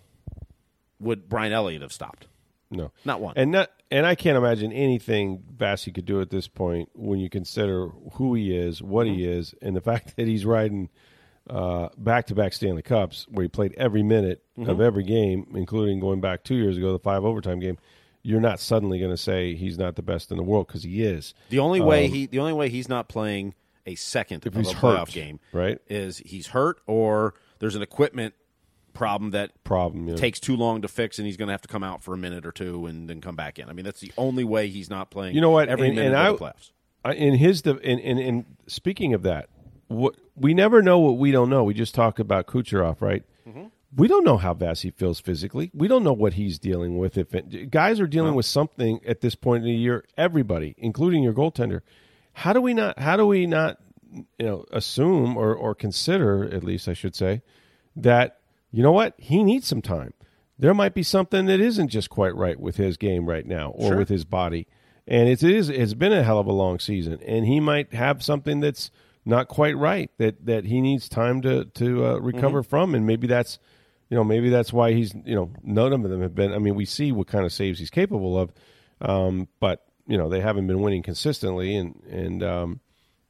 [1.03, 2.27] would Brian Elliott have stopped.
[2.71, 2.91] No.
[3.05, 3.33] Not one.
[3.37, 7.29] And not and I can't imagine anything Vassy could do at this point when you
[7.29, 9.31] consider who he is, what he Mm-hmm.
[9.39, 10.89] is, and the fact that he's riding
[11.97, 14.69] back to back Stanley Cups where he played every minute Mm-hmm.
[14.69, 17.79] of every game, including going back two years ago, the five overtime game.
[18.21, 21.01] You're not suddenly going to say he's not the best in the world because he
[21.03, 21.33] is.
[21.49, 23.55] The only way he the only way he's not playing
[23.87, 25.79] a second Um, If of he's a playoff hurt, game right?
[25.89, 28.35] is he's hurt or there's an equipment
[28.93, 30.07] problem that Problem.
[30.07, 30.15] Yeah.
[30.15, 32.17] takes too long to fix and he's going to have to come out for a
[32.17, 33.69] minute or two and then come back in.
[33.69, 35.35] I mean that's the only way he's not playing.
[35.35, 35.69] You know what?
[35.69, 36.71] Every And- minute and of the I- playoffs.
[37.05, 39.49] I- in his in, in in speaking of that,
[39.87, 41.63] what we never know what we don't know.
[41.63, 43.23] We just talk about Kucherov, right?
[43.47, 43.65] Mm-hmm.
[43.95, 45.69] We don't know how Vassy feels physically.
[45.73, 47.15] We don't know what he's dealing with.
[47.17, 51.21] If it, guys are dealing with something at this point in the year, everybody, including
[51.21, 51.81] your goaltender,
[52.31, 52.97] how do we not?
[52.97, 53.77] How do we not?
[54.39, 57.41] You know, assume or or consider at least I should say
[57.95, 58.39] that
[58.73, 60.13] you know what he needs some time.
[60.59, 63.89] There might be something that isn't just quite right with his game right now or
[63.91, 63.97] Sure.
[63.97, 64.67] with his body,
[65.07, 68.21] and it is it's been a hell of a long season, and he might have
[68.21, 68.91] something that's
[69.25, 73.27] not quite right that that he needs time to to uh, recover from, and maybe
[73.27, 73.57] that's
[74.09, 76.53] you know maybe that's why he's you know none of them have been.
[76.53, 78.51] I mean, we see what kind of saves he's capable of,
[79.01, 82.79] um, but you know they haven't been winning consistently, and and um,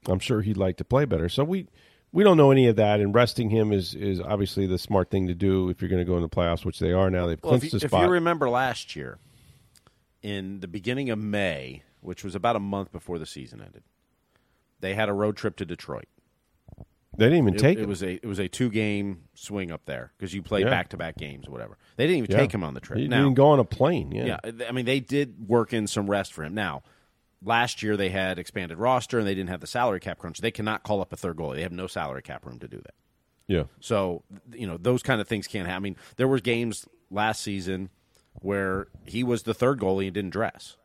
[0.08, 1.30] I'm sure he'd like to play better.
[1.30, 1.68] So we
[2.14, 5.28] we don't know any of that, and resting him is is obviously the smart thing
[5.28, 7.26] to do if you're going to go in the playoffs, which they are now.
[7.28, 9.18] They've Well, if clinched you, the if you remember last year,
[10.22, 13.84] in the beginning of May, which was about a month before the season ended,
[14.80, 16.06] they had a road trip to Detroit.
[17.18, 17.90] they didn't even It, take it him.
[17.90, 20.98] was a it was a two game swing up there because you play back to
[20.98, 21.78] back games or whatever.
[21.98, 22.38] They didn't even Yeah.
[22.38, 23.00] take him on the trip.
[23.00, 24.12] He now, didn't go on a plane.
[24.12, 26.54] Yeah, yeah, I mean they did work in some rest for him.
[26.54, 26.84] Now,
[27.44, 30.40] last year they had expanded roster and they didn't have the salary cap crunch.
[30.40, 31.56] They cannot call up a third goalie.
[31.56, 32.94] They have no salary cap room to do that.
[33.48, 33.64] yeah.
[33.80, 35.78] So you know those kind of things can't happen.
[35.78, 37.90] I mean, there were games last season
[38.42, 40.78] where he was the third goalie and didn't dress.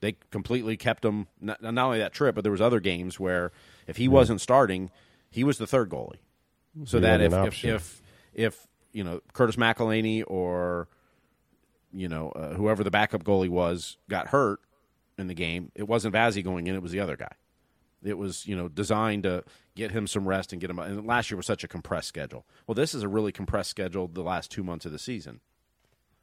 [0.00, 1.26] They completely kept him.
[1.40, 3.52] Not, not only that trip, but there was other games where
[3.86, 4.90] if he wasn't starting,
[5.30, 6.18] he was the third goalie.
[6.84, 8.02] So that if, if if
[8.34, 10.88] if you know Curtis McElhinney or
[11.92, 14.60] you know uh, whoever the backup goalie was got hurt
[15.18, 17.32] in the game, it wasn't Vazzy going in; it was the other guy.
[18.04, 19.42] It was you know designed to
[19.74, 20.78] get him some rest and get him.
[20.78, 22.46] And last year was such a compressed schedule.
[22.66, 24.06] Well, this is a really compressed schedule.
[24.08, 25.40] The last two months of the season,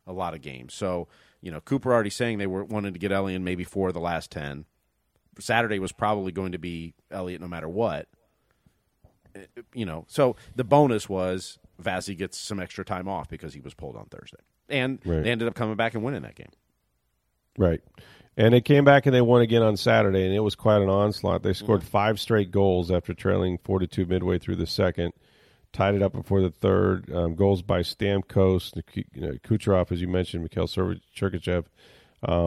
[0.08, 0.74] a lot of games.
[0.74, 1.08] So
[1.42, 4.00] you know Cooper already saying they were wanted to get Elliott maybe four of the
[4.00, 4.66] last ten.
[5.40, 8.08] Saturday was probably going to be Elliott no matter what.
[9.36, 9.40] Uh,
[9.74, 13.74] You know, so the bonus was Vazzy gets some extra time off because he was
[13.74, 14.38] pulled on Thursday,
[14.70, 15.24] and Right.
[15.24, 16.52] they ended up coming back and winning that game.
[17.58, 17.82] Right.
[18.36, 20.90] And they came back and they won again on Saturday, and it was quite an
[20.90, 21.44] onslaught.
[21.44, 21.90] They scored Mm-hmm.
[21.90, 25.14] five straight goals after trailing four to two midway through the second.
[25.72, 27.12] Tied it up before the third.
[27.14, 31.66] Um, goals by Stamkos, Nik- you know, Kucherov, as you mentioned, Mikhail Serv- Cherkachev,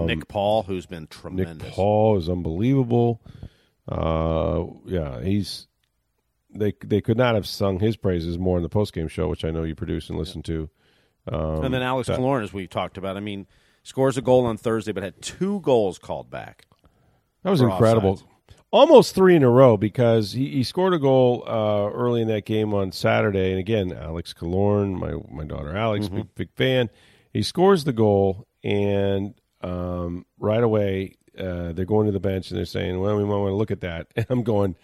[0.06, 1.62] Nick Paul, who's been tremendous.
[1.62, 1.72] Nick.
[1.72, 3.20] Paul is unbelievable.
[3.88, 5.66] Uh, yeah, he's
[6.54, 9.50] they they could not have sung his praises more in the postgame show, which I
[9.50, 10.68] know you produce and listen to.
[11.30, 13.46] Um, and then Alex that- as we talked about, I mean,
[13.86, 16.66] scores a goal on Thursday, but had two goals called back.
[17.42, 18.16] That was incredible.
[18.16, 18.24] offsides.
[18.72, 22.44] Almost three in a row because he, he scored a goal uh, early in that
[22.44, 23.50] game on Saturday.
[23.50, 26.16] And again, Alex Killorn, my my daughter Alex, Mm-hmm.
[26.16, 26.90] big big fan.
[27.32, 32.58] He scores the goal, and um, right away uh, they're going to the bench and
[32.58, 34.74] they're saying, "Well, we might want to look at that." And I'm going,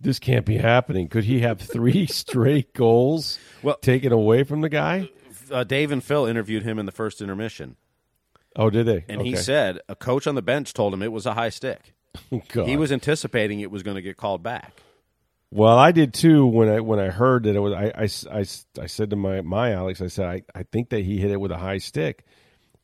[0.00, 1.08] "This can't be happening.
[1.08, 5.10] Could he have three straight goals Well- taken away from the guy?"
[5.50, 7.76] Uh, Dave and Phil interviewed him in the first intermission,
[8.56, 9.04] Oh, did they?
[9.08, 11.94] and he said a coach on the bench told him it was a high stick.
[12.48, 12.66] God.
[12.66, 14.80] He was anticipating it was going to get called back.
[15.50, 17.72] Well, I did too when I when I heard that it was.
[17.72, 21.04] I, I, I, I said to my my Alex, I said I, I think that
[21.04, 22.24] he hit it with a high stick,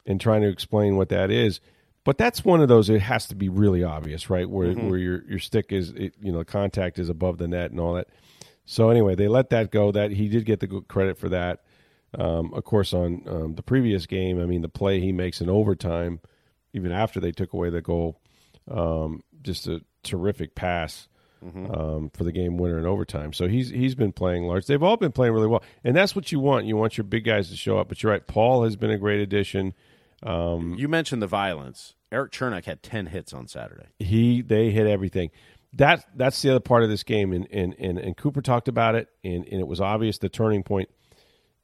[0.07, 1.61] and trying to explain what that is.
[2.05, 2.89] But that's one of those.
[2.89, 4.49] It has to be really obvious, right?
[4.49, 4.89] Where mm-hmm.
[4.89, 7.95] where your your stick is, it, you know, contact is above the net and all
[7.95, 8.09] that.
[8.65, 9.91] So anyway, they let that go.
[9.91, 11.65] That he did get the credit for that.
[12.19, 15.49] Um, of course, on um, the previous game, I mean, the play he makes in
[15.49, 16.21] overtime,
[16.75, 18.21] even after they took away the goal,
[18.71, 21.09] um, just a terrific pass
[21.45, 23.33] um, for the game winner in overtime.
[23.33, 24.67] So he's he's been playing large.
[24.67, 26.67] They've all been playing really well, and that's what you want.
[26.67, 27.89] You want your big guys to show up.
[27.89, 28.25] But you're right.
[28.27, 29.75] Paul has been a great addition.
[30.23, 31.95] Um, You mentioned the violence.
[32.13, 33.87] Erik Cernak had ten hits on Saturday.
[33.99, 35.31] he they hit everything.
[35.73, 38.95] That that's the other part of this game, and and and, and Cooper talked about
[38.95, 40.91] it, and, and it was obvious the turning point.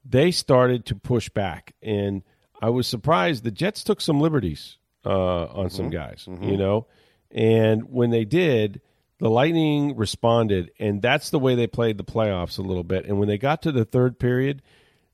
[0.08, 2.22] They started to push back, and
[2.62, 3.44] I was surprised.
[3.44, 6.86] The Jets took some liberties uh, on some guys, you know,
[7.30, 8.80] and when they did,
[9.18, 13.04] the Lightning responded, and that's the way they played the playoffs a little bit.
[13.04, 14.62] And when they got to the third period,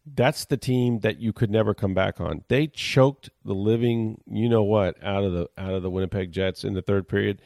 [0.06, 2.44] that's the team that you could never come back on.
[2.48, 6.64] They choked the living, you know what, out of the out of the Winnipeg Jets
[6.64, 7.40] in the third period.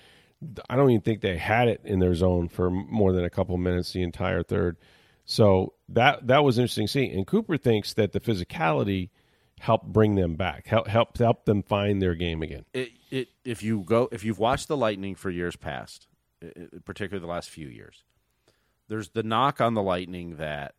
[0.68, 3.56] I don't even think they had it in their zone for more than a couple
[3.56, 4.76] minutes the entire third.
[5.30, 7.10] So that that was interesting to see.
[7.10, 9.10] And Cooper thinks that the physicality
[9.60, 12.64] helped bring them back, help help help them find their game again.
[12.72, 16.06] It, it, if you go, if you've watched the Lightning for years past,
[16.42, 18.04] i- i- particularly the last few years,
[18.88, 20.74] there's the knock on the Lightning that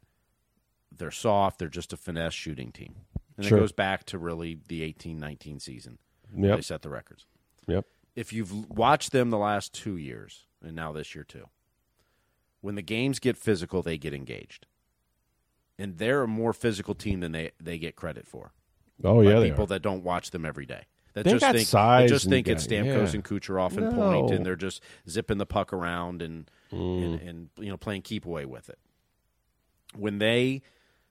[0.91, 1.59] they're soft.
[1.59, 2.95] They're just a finesse shooting team,
[3.37, 3.59] and Sure.
[3.59, 5.99] it goes back to really the eighteen nineteen season.
[6.35, 6.55] Yep.
[6.57, 7.27] They set the records.
[7.67, 7.85] Yep.
[8.15, 11.45] If you've watched them the last two years, and now this year too,
[12.61, 14.65] when the games get physical, they get engaged,
[15.77, 18.51] and they're a more physical team than they they get credit for
[19.03, 20.83] Oh yeah, they people that don't watch them every day.
[21.13, 23.15] That They just think that just think it's Stamkos yeah.
[23.15, 23.95] and Kucherov and No.
[23.95, 27.03] Point, and they're just zipping the puck around and, Mm.
[27.03, 28.77] and and you know playing keep away with it.
[29.95, 30.61] When they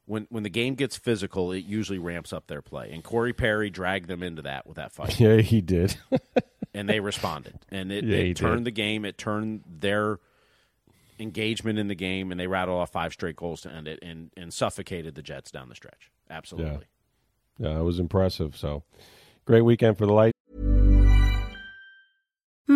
[0.06, 2.90] when when the game gets physical, it usually ramps up their play.
[2.92, 5.96] And Corey Perry dragged them into that with that fight, yeah, he did.
[6.74, 7.58] and they responded.
[7.70, 8.66] And it, Yeah, it turned did.
[8.66, 9.04] the game.
[9.04, 10.20] It turned their
[11.18, 14.30] engagement in the game, and they rattled off five straight goals to end it, and
[14.36, 16.10] and suffocated the Jets down the stretch.
[16.30, 16.86] Absolutely.
[17.58, 18.56] yeah, it was impressive.
[18.56, 18.82] So
[19.44, 20.32] great weekend for the light.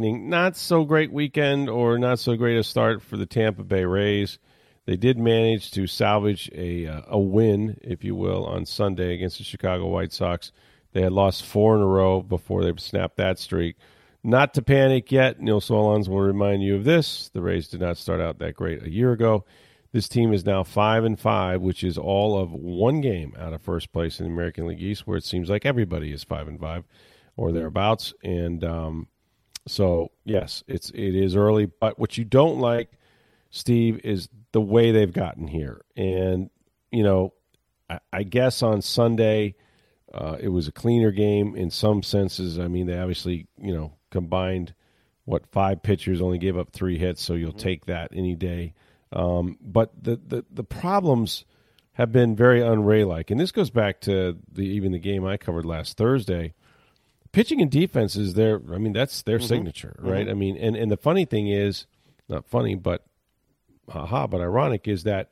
[0.00, 4.38] Not so great weekend or not so great a start for the Tampa Bay Rays.
[4.86, 9.38] They did manage to salvage a uh, a win, if you will, on Sunday against
[9.38, 10.52] the Chicago White Sox.
[10.92, 13.76] They had lost four in a row before they snapped that streak.
[14.24, 15.40] Not to panic yet.
[15.40, 17.28] Neil Solondz will remind you of this.
[17.30, 19.44] The Rays did not start out that great a year ago.
[19.92, 23.62] This team is now five and five, which is all of one game out of
[23.62, 26.60] first place in the American League East, where it seems like everybody is five and
[26.60, 26.84] five
[27.36, 28.12] or thereabouts.
[28.22, 29.08] And um,
[29.70, 32.90] so yes, it's it is early, but what you don't like,
[33.50, 35.82] Steve, is the way they've gotten here.
[35.96, 36.50] And
[36.90, 37.34] you know,
[37.88, 39.56] I, I guess on Sunday,
[40.12, 42.58] uh, it was a cleaner game in some senses.
[42.58, 44.74] I mean, they obviously you know combined
[45.24, 48.74] what five pitchers only gave up three hits, so you'll take that any day.
[49.12, 51.44] Um, but the, the the problems
[51.92, 55.36] have been very unray like, and this goes back to the even the game I
[55.36, 56.54] covered last Thursday
[57.32, 60.90] pitching and defense is their i mean that's their signature right i mean and and
[60.90, 61.86] the funny thing is
[62.28, 63.04] not funny but
[63.88, 65.30] haha but ironic is that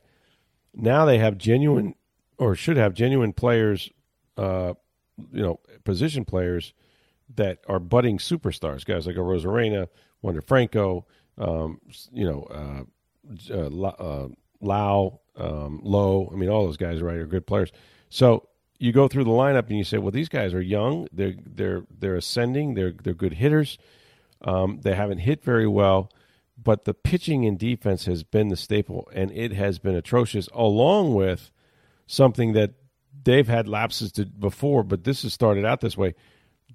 [0.73, 1.95] now they have genuine
[2.37, 3.89] or should have genuine players
[4.37, 4.73] uh
[5.31, 6.73] you know position players
[7.35, 9.87] that are budding superstars guys like a rosarena
[10.21, 11.05] Wander Franco
[11.37, 11.79] um
[12.11, 14.27] you know uh, uh, uh
[14.61, 16.29] Lau, um, Lowe.
[16.31, 17.71] I mean, all those guys, right, are good players.
[18.09, 18.47] So
[18.79, 21.07] you go through the lineup and you say, well, these guys are young.
[21.11, 22.73] They're they're they're ascending.
[22.73, 23.77] They're they're good hitters.
[24.41, 26.11] Um, they haven't hit very well,
[26.61, 30.47] but the pitching and defense has been the staple, and it has been atrocious.
[30.53, 31.51] Along with
[32.05, 32.73] something that
[33.23, 36.13] they've had lapses to before, but this has started out this way: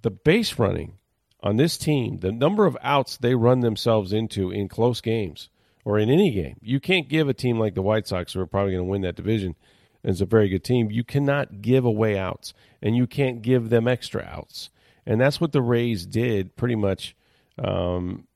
[0.03, 0.99] the base running
[1.41, 5.49] on this team, the number of outs they run themselves into in close games
[5.85, 6.57] or in any game.
[6.61, 9.03] You can't give a team like the White Sox, who are probably going to win
[9.03, 9.57] that division,
[10.05, 10.91] it's a very good team.
[10.91, 14.71] You cannot give away outs, and you can't give them extra outs,
[15.07, 17.17] and that's what the Rays did pretty much.
[17.59, 18.27] Um,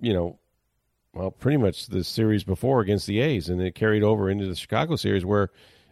[0.00, 0.38] you know,
[1.14, 4.54] well, pretty much the series before against the A's, and it carried over into the
[4.54, 5.50] Chicago series where,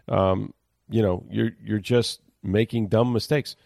[0.09, 0.53] um,
[0.89, 3.57] you know, you're you're just making dumb mistakes.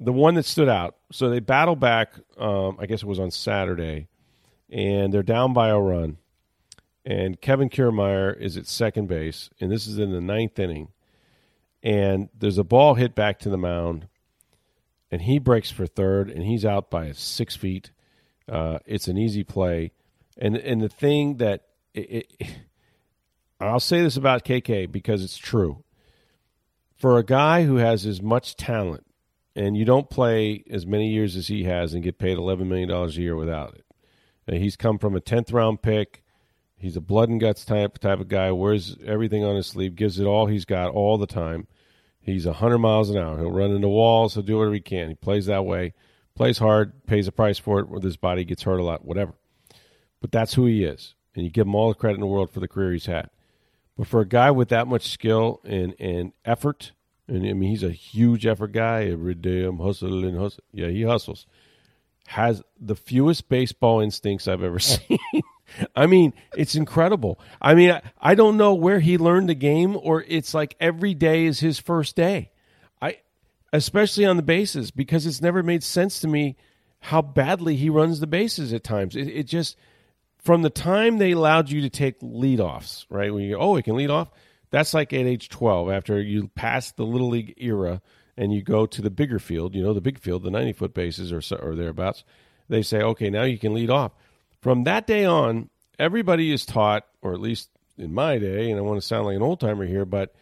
[0.00, 2.12] The one that stood out, so they battle back.
[2.36, 4.08] Um, I guess it was on Saturday,
[4.68, 6.18] and they're down by a run
[7.04, 10.88] and Kevin Kiermaier is at second base, and this is in the ninth inning.
[11.82, 14.08] And there's a ball hit back to the mound,
[15.10, 17.90] and he breaks for third, and he's out by six feet.
[18.48, 19.92] Uh, it's an easy play,
[20.38, 22.48] and and the thing that it, it,
[23.60, 25.84] I'll say this about KK because it's true.
[26.96, 29.04] For a guy who has as much talent,
[29.54, 32.88] and you don't play as many years as he has and get paid eleven million
[32.88, 33.84] dollars a year without it,
[34.46, 36.23] and he's come from a tenth round pick
[36.84, 38.52] He's a blood and guts type type of guy.
[38.52, 41.66] Wears everything on his sleeve, gives it all he's got all the time.
[42.20, 43.38] He's hundred miles an hour.
[43.38, 44.34] He'll run into walls.
[44.34, 45.08] He'll do whatever he can.
[45.08, 45.94] He plays that way.
[46.34, 47.06] Plays hard.
[47.06, 47.88] Pays a price for it.
[47.88, 49.02] Where his body gets hurt a lot.
[49.02, 49.32] Whatever.
[50.20, 52.50] But that's who he is, and you give him all the credit in the world
[52.50, 53.30] for the career he's had.
[53.96, 56.92] But for a guy with that much skill and and effort,
[57.26, 59.04] and I mean he's a huge effort guy.
[59.04, 60.62] Every day I'm hustling, hustle.
[60.70, 61.46] Yeah, he hustles.
[62.26, 65.18] Has the fewest baseball instincts I've ever seen.
[65.96, 67.40] I mean, it's incredible.
[67.60, 71.14] I mean, I, I don't know where he learned the game, or it's like every
[71.14, 72.50] day is his first day.
[73.00, 73.18] I,
[73.72, 76.56] especially on the bases, because it's never made sense to me
[77.00, 79.16] how badly he runs the bases at times.
[79.16, 79.76] It, it just
[80.38, 83.32] from the time they allowed you to take leadoffs, right?
[83.32, 84.30] When you go, oh, it can lead off.
[84.70, 88.02] That's like at age twelve, after you pass the little league era
[88.36, 89.74] and you go to the bigger field.
[89.74, 92.24] You know, the big field, the ninety foot bases or or thereabouts.
[92.68, 94.12] They say, okay, now you can lead off
[94.64, 98.82] from that day on, everybody is taught, or at least in my day, and I
[98.82, 100.34] want to sound like an old timer here, but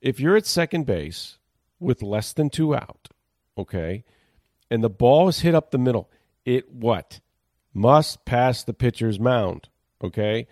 [0.00, 1.36] if you're at second base
[1.78, 3.10] with less than two out,
[3.58, 4.02] okay,
[4.70, 6.10] and the ball is hit up the middle,
[6.46, 7.20] it what?
[7.74, 9.68] Must pass the pitcher's mound,
[10.02, 10.46] okay?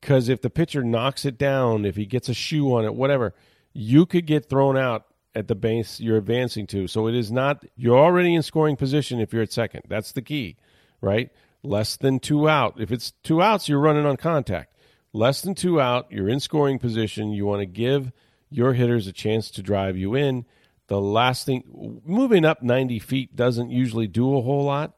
[0.00, 3.34] Because if the pitcher knocks it down, if he gets a shoe on it, whatever,
[3.72, 6.86] you could get thrown out at the base you're advancing to.
[6.86, 9.82] So it is not, you're already in scoring position if you're at second.
[9.88, 10.56] That's the key,
[11.00, 11.30] right?
[11.62, 12.80] Less than two out.
[12.80, 14.74] If it's two outs, you're running on contact.
[15.12, 17.32] Less than two out, you're in scoring position.
[17.32, 18.12] You want to give
[18.48, 20.44] your hitters a chance to drive you in.
[20.86, 24.94] The last thing, moving up 90 feet doesn't usually do a whole lot,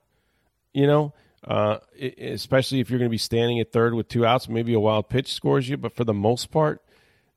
[0.73, 1.13] you know,
[1.47, 1.79] uh,
[2.19, 4.49] especially if you're going to be standing at third with two outs.
[4.49, 6.83] Maybe a wild pitch scores you, but for the most part,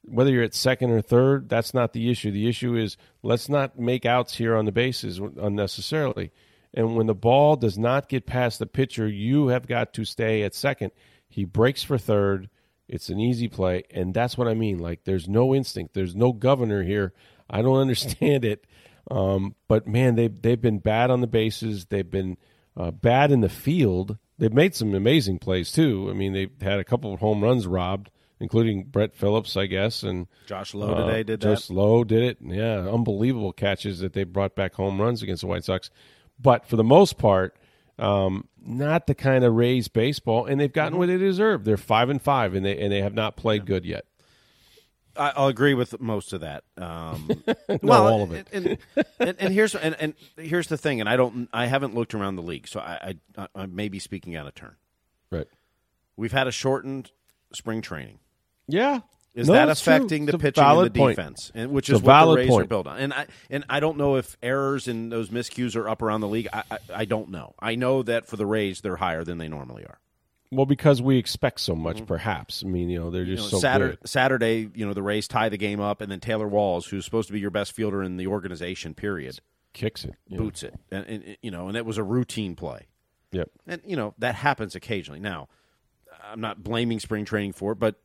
[0.03, 2.31] whether you're at second or third, that's not the issue.
[2.31, 6.31] The issue is let's not make outs here on the bases unnecessarily.
[6.75, 10.43] And when the ball does not get past the pitcher, you have got to stay
[10.43, 10.91] at second.
[11.29, 12.49] He breaks for third.
[12.89, 13.83] It's an easy play.
[13.91, 14.79] And that's what I mean.
[14.79, 17.13] Like, there's no instinct, there's no governor here.
[17.49, 18.67] I don't understand it.
[19.09, 21.85] Um, but man, they've, they've been bad on the bases.
[21.85, 22.37] They've been
[22.75, 24.17] uh, bad in the field.
[24.37, 26.09] They've made some amazing plays, too.
[26.09, 28.11] I mean, they've had a couple of home runs robbed,
[28.41, 30.03] including Brett Phillips, I guess.
[30.03, 31.55] And Josh Lowe uh, today did Josh that.
[31.55, 32.37] Josh Lowe did it.
[32.41, 35.89] Yeah, unbelievable catches that they brought back home runs against the White Sox.
[36.39, 37.55] But for the most part,
[37.97, 40.99] um, not the kind of Rays baseball, and they've gotten mm-hmm.
[40.99, 41.63] what they deserve.
[41.63, 43.65] They're five and five, and they and they have not played yeah.
[43.65, 44.05] good yet.
[45.17, 46.63] I'll agree with most of that.
[46.77, 47.29] Um,
[47.81, 48.47] well, all of it.
[48.51, 48.77] And,
[49.19, 52.35] and, and, here's and, and, here's the thing, and I don't, I haven't looked around
[52.35, 54.75] the league, so I, I, I may be speaking out of turn.
[55.31, 55.47] Right.
[56.17, 57.11] We've had a shortened
[57.53, 58.19] spring training.
[58.67, 59.01] Yeah,
[59.35, 62.49] is no, that affecting the pitching and the defense, and, which is what the Rays
[62.49, 62.63] point.
[62.63, 62.97] are built on?
[62.97, 66.27] And I and I don't know if errors and those miscues are up around the
[66.27, 66.47] league.
[66.53, 67.53] I, I, I don't know.
[67.59, 69.99] I know that for the Rays, they're higher than they normally are.
[70.51, 72.05] Well, because we expect so much, mm-hmm.
[72.05, 72.63] perhaps.
[72.65, 74.09] I mean, you know, they're just you know, so Saturday, good.
[74.09, 77.27] Saturday, you know, the Rays tie the game up, and then Taylor Walls, who's supposed
[77.27, 79.39] to be your best fielder in the organization, period,
[79.73, 82.87] kicks it, boots it, and, and you know, and it was a routine play.
[83.31, 83.49] Yep.
[83.67, 85.19] And you know that happens occasionally.
[85.19, 85.49] Now,
[86.23, 87.95] I'm not blaming spring training for it, but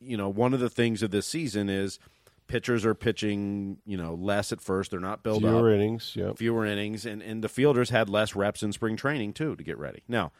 [0.00, 1.98] you know, one of the things of this season is
[2.46, 4.90] pitchers are pitching, you know, less at first.
[4.90, 5.74] They're not built fewer up.
[5.74, 9.56] innings, yeah, fewer innings, and and the fielders had less reps in spring training too
[9.56, 10.02] to get ready.
[10.08, 10.32] Now,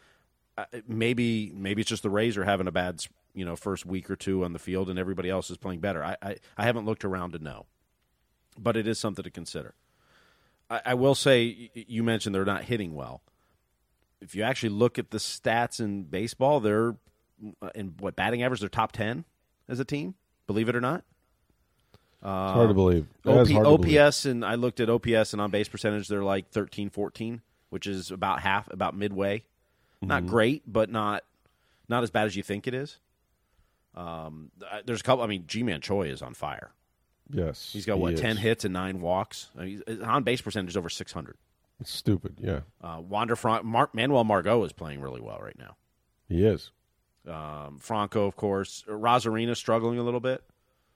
[0.57, 4.09] uh, maybe maybe it's just the Rays are having a bad you know first week
[4.09, 6.03] or two on the field and everybody else is playing better.
[6.03, 7.65] I I, I haven't looked around to know,
[8.57, 9.75] but it is something to consider.
[10.69, 13.21] I, I will say you mentioned they're not hitting well.
[14.19, 16.95] If you actually look at the stats in baseball, they're
[17.75, 18.61] in what batting average?
[18.61, 19.25] They're top ten
[19.69, 20.15] as a team.
[20.47, 21.03] Believe it or not.
[22.19, 23.05] It's hard to believe.
[23.25, 23.99] OP, hard to believe.
[24.01, 27.85] OPS and I looked at OPS and on base percentage they're like 13 14 which
[27.85, 29.43] is about half about midway
[30.01, 30.29] not Mm-hmm.
[30.29, 31.23] great but not
[31.89, 32.97] not as bad as you think it is
[33.95, 34.51] um,
[34.85, 36.71] there's a couple I mean Ji-Man Choi is on fire
[37.29, 38.21] Yes, he's got he what is.
[38.21, 41.35] 10 hits and 9 walks I mean, on base percentage is over 600
[41.81, 42.37] It's stupid.
[42.41, 45.75] Yeah, uh, Wander Fran- Mar- Manuel Margot is playing really well right now
[46.27, 46.71] he is.
[47.27, 50.41] Um, Franco of course Arozarena struggling a little bit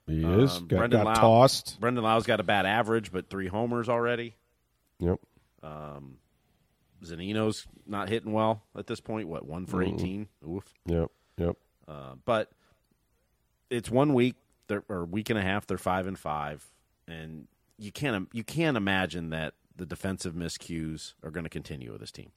[0.08, 0.58] He is.
[0.58, 1.80] Um, Got, Brandon got Lau- tossed.
[1.80, 4.36] Brandon Lowe's got a bad average but three homers already
[5.00, 5.20] Yep.
[7.04, 9.28] Zunino's not hitting well at this point.
[9.28, 10.28] What one for eighteen?
[10.48, 10.64] Oof.
[10.86, 11.10] Yep.
[11.38, 11.58] Yep.
[11.88, 12.52] Uh, but
[13.70, 14.36] it's one week
[14.68, 15.66] they're, or week and a half.
[15.66, 16.64] They're five and five,
[17.08, 17.48] and
[17.80, 22.12] you can't you can't imagine that the defensive miscues are going to continue with this
[22.12, 22.32] team.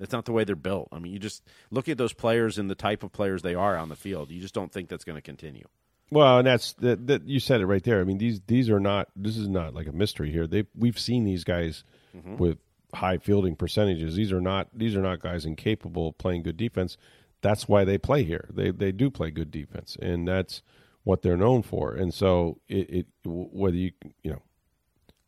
[0.00, 0.88] That's not the way they're built.
[0.90, 3.76] I mean, you just look at those players and the type of players they are
[3.76, 4.30] on the field.
[4.30, 5.68] You just don't think that's going to continue.
[6.10, 7.28] Well, and that's that, that.
[7.28, 8.00] You said it right there.
[8.00, 9.08] I mean, these these are not.
[9.14, 10.46] This is not like a mystery here.
[10.46, 11.84] They we've seen these guys
[12.16, 12.36] mm-hmm.
[12.36, 12.58] with
[12.94, 14.16] high fielding percentages.
[14.16, 14.68] These are not.
[14.74, 16.96] These are not guys incapable of playing good defense.
[17.42, 18.48] That's why they play here.
[18.52, 20.62] They they do play good defense, and that's
[21.04, 21.94] what they're known for.
[21.94, 23.92] And so it, it whether you
[24.24, 24.42] you know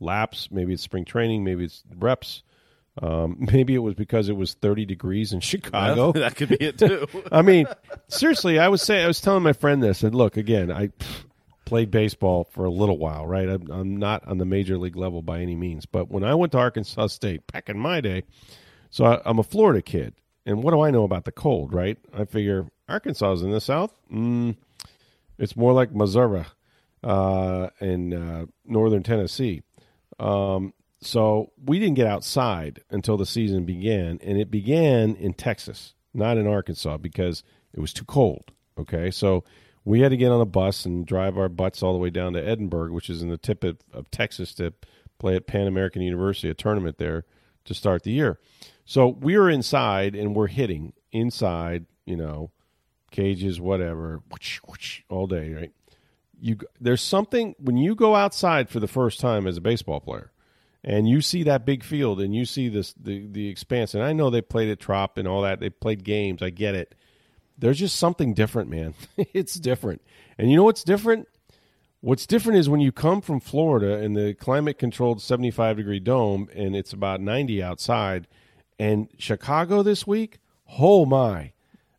[0.00, 2.42] laps, maybe it's spring training, maybe it's reps.
[3.00, 6.12] Um, maybe it was because it was 30 degrees in Chicago.
[6.20, 7.06] that could be it too.
[7.32, 7.66] I mean,
[8.08, 11.24] seriously, I was saying, I was telling my friend this, and look, again, I pff,
[11.64, 13.48] played baseball for a little while, right?
[13.48, 16.52] I'm, I'm not on the major league level by any means, but when I went
[16.52, 18.24] to Arkansas State back in my day,
[18.90, 20.14] so I, I'm a Florida kid,
[20.44, 21.96] and what do I know about the cold, right?
[22.12, 23.94] I figure Arkansas is in the South.
[24.12, 24.56] Mm,
[25.38, 26.44] it's more like Missouri
[27.02, 29.62] uh, and uh, northern Tennessee.
[30.20, 35.94] Um, so we didn't get outside until the season began, and it began in Texas,
[36.14, 37.42] not in Arkansas, because
[37.74, 38.52] it was too cold.
[38.78, 39.44] Okay, so
[39.84, 42.32] we had to get on a bus and drive our butts all the way down
[42.34, 44.72] to Edinburg, which is in the tip of, of Texas, to
[45.18, 47.24] play at Pan American University, a tournament there
[47.64, 48.38] to start the year.
[48.84, 52.50] So we were inside and we're hitting inside, you know,
[53.10, 54.20] cages, whatever,
[55.08, 55.72] all day, right?
[56.40, 60.31] You there's something when you go outside for the first time as a baseball player,
[60.84, 63.94] and you see that big field and you see this the the expanse.
[63.94, 65.60] And I know they played at Trop and all that.
[65.60, 66.42] They played games.
[66.42, 66.94] I get it.
[67.58, 68.94] There's just something different, man.
[69.16, 70.02] it's different.
[70.38, 71.28] And you know what's different?
[72.00, 76.48] What's different is when you come from Florida in the climate controlled 75 degree dome
[76.52, 78.26] and it's about 90 outside
[78.78, 80.38] and Chicago this week,
[80.80, 81.52] oh my.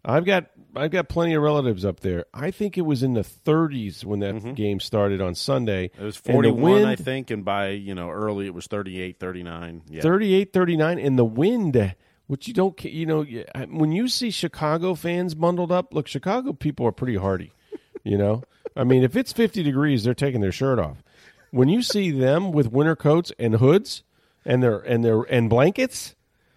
[0.04, 2.26] I've got I've got plenty of relatives up there.
[2.34, 4.54] I think it was in the 30s when that mm-hmm.
[4.54, 5.92] game started on Sunday.
[5.98, 9.84] It was 41, wind- I think, and by you know early it was 38, 39.
[9.90, 10.02] Yeah.
[10.02, 11.96] 38 39 and the wind
[12.28, 13.26] which you don't you know
[13.70, 17.52] when you see chicago fans bundled up look chicago people are pretty hardy
[18.04, 18.42] you know
[18.76, 21.04] i mean if it's 50 degrees they're taking their shirt off
[21.52, 24.04] when you see them with winter coats and hoods
[24.46, 26.16] and their and their and blankets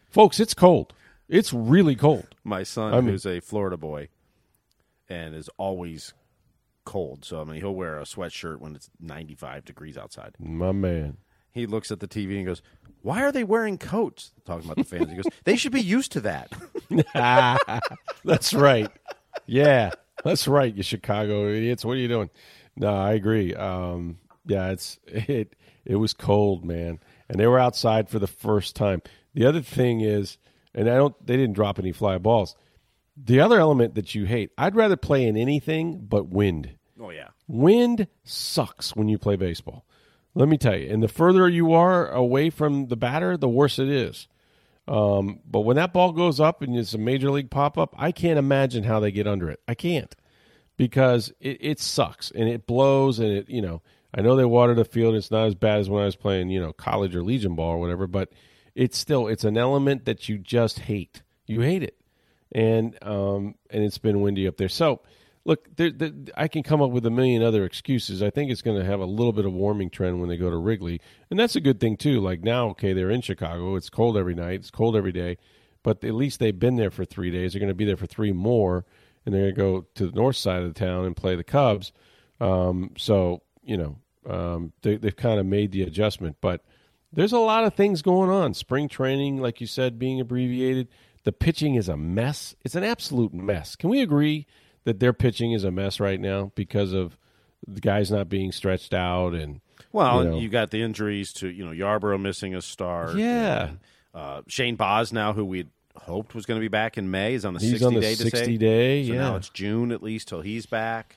[0.08, 0.92] folks it's cold
[1.28, 4.08] it's really cold My son, I mean- who's a Florida boy,
[5.08, 6.14] and is always
[6.84, 7.24] cold.
[7.24, 10.34] So I mean, he'll wear a sweatshirt when it's ninety-five degrees outside.
[10.38, 11.16] my man
[11.50, 12.62] He looks at the TV and goes,
[13.02, 16.12] "Why are they wearing coats?" Talking about the fans, he goes, "They should be used
[16.12, 16.52] to that."
[18.24, 18.90] That's right.
[19.46, 19.90] Yeah,
[20.24, 20.74] that's right.
[20.74, 21.84] You Chicago idiots.
[21.84, 22.30] What are you doing?
[22.76, 23.54] No, I agree.
[23.54, 25.54] Um, yeah, it's it.
[25.84, 26.98] It was cold, man,
[27.28, 29.02] and they were outside for the first time.
[29.34, 30.36] The other thing is,
[30.76, 31.26] and I don't.
[31.26, 32.54] They didn't drop any fly balls.
[33.16, 36.76] The other element that you hate, I'd rather play in anything but wind.
[37.00, 39.84] oh yeah, Wind sucks when you play baseball.
[40.34, 40.92] Let me tell you.
[40.92, 44.28] And the further you are away from the batter, the worse it is.
[44.86, 48.12] Um, but when that ball goes up and it's a major league pop up, I
[48.12, 49.60] can't imagine how they get under it.
[49.66, 50.14] I can't
[50.76, 53.82] because it, it sucks and it blows and it, you know,
[54.14, 55.14] I know they water the field.
[55.14, 57.72] It's not as bad as when I was playing, you know, college or Legion ball
[57.72, 58.30] or whatever, but
[58.76, 61.22] it's still, it's an element that you just hate.
[61.46, 61.98] You hate it.
[62.52, 64.68] And, um, and it's been windy up there.
[64.68, 65.00] So,
[65.46, 68.22] look, there, there, I can come up with a million other excuses.
[68.22, 70.50] I think it's going to have a little bit of warming trend when they go
[70.50, 71.00] to Wrigley,
[71.30, 72.20] and that's a good thing too.
[72.20, 73.76] Like now, okay, they're in Chicago.
[73.76, 74.60] It's cold every night.
[74.60, 75.38] It's cold every day,
[75.82, 77.52] but at least they've been there for three days.
[77.52, 78.84] They're going to be there for three more,
[79.24, 81.44] and they're going to go to the north side of the town and play the
[81.44, 81.92] Cubs.
[82.40, 83.98] Um, so you know,
[84.28, 86.64] um, they, they've kind of made the adjustment, but
[87.12, 88.54] there's a lot of things going on.
[88.54, 90.88] Spring training, like you said, being abbreviated.
[91.24, 92.54] The pitching is a mess.
[92.64, 93.74] It's an absolute mess.
[93.76, 94.46] Can we agree
[94.84, 97.18] that their pitching is a mess right now because of
[97.66, 99.60] the guys not being stretched out and
[99.92, 100.38] Well, you know.
[100.38, 103.16] you got the injuries to you know Yarbrough missing a start.
[103.16, 103.68] Yeah.
[103.68, 103.78] and,
[104.14, 107.44] uh, Shane Baz now, who we hoped was going to be back in May, is
[107.44, 108.56] on the he's sixty on the day to 60 say.
[108.56, 109.06] day.
[109.06, 111.16] So yeah, now it's June at least till he's back.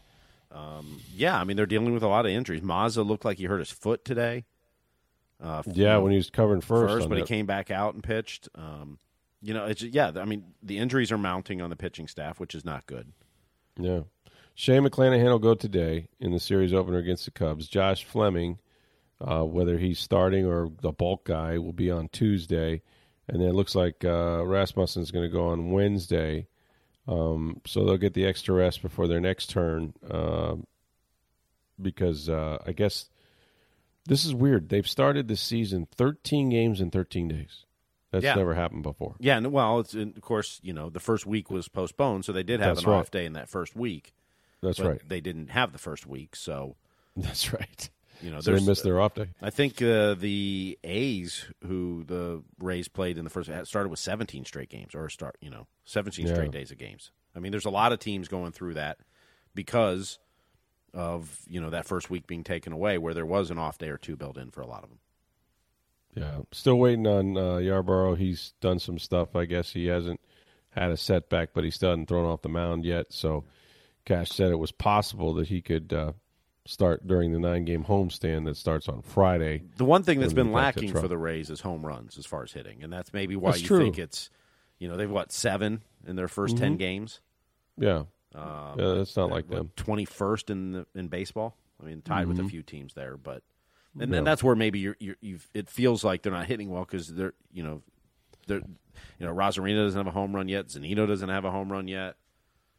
[0.52, 2.62] Um, yeah, I mean they're dealing with a lot of injuries.
[2.62, 4.46] Mazza looked like he hurt his foot today.
[5.42, 5.98] Uh, yeah.
[5.98, 8.50] When he was covering first, first, but he came back out and pitched.
[8.56, 9.00] Um,
[9.42, 10.12] you know, it's yeah.
[10.16, 13.12] I mean the injuries are mounting on the pitching staff, which is not good.
[13.78, 14.02] Yeah.
[14.56, 17.70] Shane McClanahan will go today in the series opener against the Cubs.
[17.70, 18.60] Josh Fleming,
[19.22, 22.82] uh, whether he's starting or the bulk guy, will be on Tuesday.
[23.30, 26.48] And then it looks like uh, Rasmussen's going to go on Wednesday.
[27.08, 30.66] Um, so they'll get the extra rest before their next turn um
[31.82, 33.10] because uh, I guess
[34.10, 34.68] this is weird.
[34.70, 37.66] They've started this season 13 games in 13 days.
[38.12, 38.36] That's Yeah.
[38.36, 39.16] never happened before.
[39.20, 42.44] Yeah, and well, it's of course you know the first week was postponed, so they
[42.44, 42.98] did have That's an right.
[43.00, 44.14] off day in that first week.
[44.62, 45.00] That's right.
[45.08, 46.76] They didn't have the first week, so
[47.16, 47.90] That's right.
[48.22, 49.28] you know So they missed their off day.
[49.42, 54.44] I think uh, the A's, who the Rays played in the first, started with 17
[54.44, 56.34] straight games, or start, you know, 17 Yeah.
[56.34, 57.12] straight days of games.
[57.36, 58.98] I mean, there's a lot of teams going through that
[59.56, 60.20] because
[60.94, 63.90] of you know that first week being taken away, where there was an off day
[63.90, 65.00] or two built in for a lot of them.
[66.16, 68.18] Yeah, still waiting on uh, Yarbrough.
[68.18, 69.36] He's done some stuff.
[69.36, 70.20] I guess he hasn't
[70.72, 73.08] had a setback, but he still hasn't thrown off the mound yet.
[73.10, 73.44] So,
[74.06, 76.14] Cash said it was possible that he could uh,
[76.66, 79.64] start during the nine-game homestand that starts on Friday.
[79.78, 82.52] The one thing that's been lacking for the Rays is home runs as far as
[82.52, 83.80] hitting, and that's maybe why That's you true.
[83.80, 84.30] think it's,
[84.80, 87.22] you know, they've what seven in their 1st ten games.
[87.78, 88.04] Yeah,
[88.36, 89.72] Um, yeah, that's not like them.
[89.78, 91.56] 21st in the, in baseball.
[91.82, 92.46] I mean, tied with Mm-hmm.
[92.46, 93.42] a few teams there, but
[94.00, 96.84] and then that's where maybe you're, you're you've it feels like they're not hitting well
[96.86, 97.82] because they're you know
[98.48, 98.62] they're
[99.20, 101.88] you know Arozarena doesn't have a home run yet, Zunino doesn't have a home run
[101.88, 102.16] yet.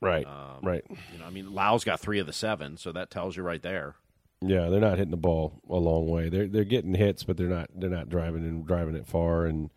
[0.03, 0.83] Right, Um, right.
[1.13, 3.61] You know, I mean, Lowe's got three of the seven, so that tells you right
[3.61, 3.97] there.
[4.41, 6.29] Yeah, they're not hitting the ball a long way.
[6.31, 9.45] They're they're getting hits, but they're not they're not driving and driving it far.
[9.47, 9.69] And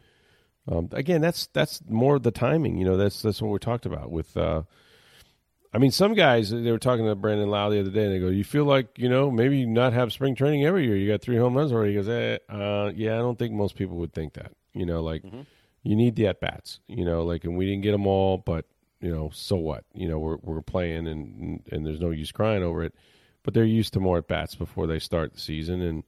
[0.71, 2.77] um, again, that's that's more the timing.
[2.77, 4.37] You know, that's that's what we talked about with.
[4.37, 4.63] Uh,
[5.73, 8.19] I mean, some guys they were talking to Brandon Lowe the other day, and they
[8.19, 10.95] go, "You feel like you know maybe not have spring training every year.
[10.95, 13.75] You got three home runs already." He goes, eh, uh, "Yeah, I don't think most
[13.75, 14.51] people would think that.
[14.73, 15.23] You know, like
[15.83, 16.79] you need the at bats.
[16.87, 18.65] You know, like and we didn't get them all, but
[19.01, 19.83] you know, so what?
[19.93, 22.93] You know, we're we're playing, and and there's no use crying over it.
[23.43, 26.03] But they're used to more at bats before they start the season, and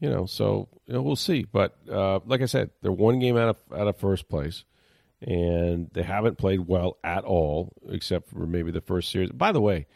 [0.00, 1.44] you know, so you know, we'll see.
[1.44, 4.64] But uh, like I said, they're one game out of out of first place,
[5.20, 9.30] and they haven't played well at all, except for maybe the first series.
[9.30, 9.86] By the way,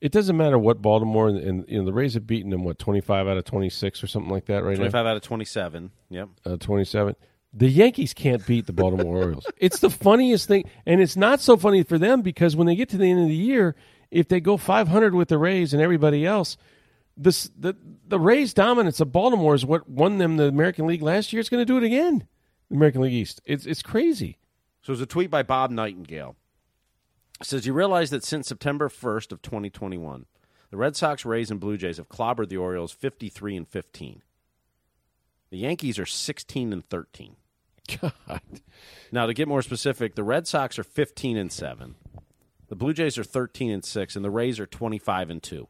[0.00, 2.78] it doesn't matter what Baltimore and, and you know the Rays have beaten them what
[2.78, 5.22] twenty five out of twenty six or something like that right Twenty five out of
[5.22, 5.90] twenty seven.
[6.10, 6.28] Yep.
[6.44, 7.14] uh, twenty seven.
[7.54, 9.46] The Yankees can't beat the Baltimore Orioles.
[9.58, 12.88] It's the funniest thing, and it's not so funny for them because when they get
[12.90, 13.76] to the end of the year,
[14.10, 16.56] if they go five hundred with the Rays and everybody else,
[17.16, 17.76] this the
[18.08, 21.40] the Rays' dominance of Baltimore is what won them the American League last year.
[21.40, 22.26] It's going to do it again,
[22.70, 23.40] the American League East.
[23.44, 24.38] It's it's crazy.
[24.82, 26.36] So there's a tweet by Bob Nightingale.
[27.40, 30.26] It says, You realize that since September 1st of 2021,
[30.70, 34.22] the Red Sox, Rays, and Blue Jays have clobbered the Orioles 53 and 15.
[35.50, 37.36] The Yankees are 16 and 13.
[38.00, 38.40] God,
[39.10, 41.94] Now, to get more specific, the Red Sox are 15 and 7.
[42.68, 45.68] The Blue Jays are 13 and 6, and the Rays are 25 and 2.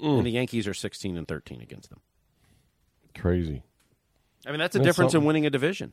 [0.00, 0.16] Mm.
[0.18, 2.00] And the Yankees are 16 and 13 against them.
[3.16, 3.62] crazy.
[4.44, 5.92] I mean, that's a That's difference in winning a division.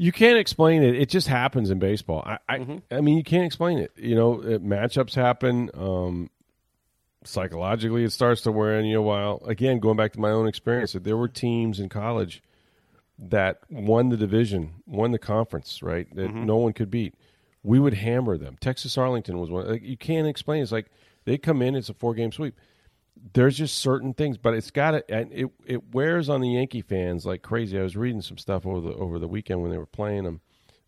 [0.00, 0.94] You can't explain it.
[0.94, 2.22] It just happens in baseball.
[2.24, 3.90] I, I, I mean, you can't explain it.
[3.96, 5.70] You know, it, matchups happen.
[5.74, 6.30] Um,
[7.24, 9.42] psychologically, it starts to wear on you a while.
[9.44, 12.42] Again, going back to my own experience, that there were teams in college
[13.18, 16.06] that won the division, won the conference, right?
[16.14, 17.16] That no one could beat.
[17.64, 18.56] We would hammer them.
[18.60, 19.68] Texas Arlington was one.
[19.68, 20.62] Like, you can't explain.
[20.62, 20.86] It's like
[21.24, 21.74] they come in.
[21.74, 22.54] It's a four game sweep.
[23.32, 25.10] There's just certain things, but it's got to.
[25.14, 27.78] And it it wears on the Yankee fans like crazy.
[27.78, 30.40] I was reading some stuff over the over the weekend when they were playing them,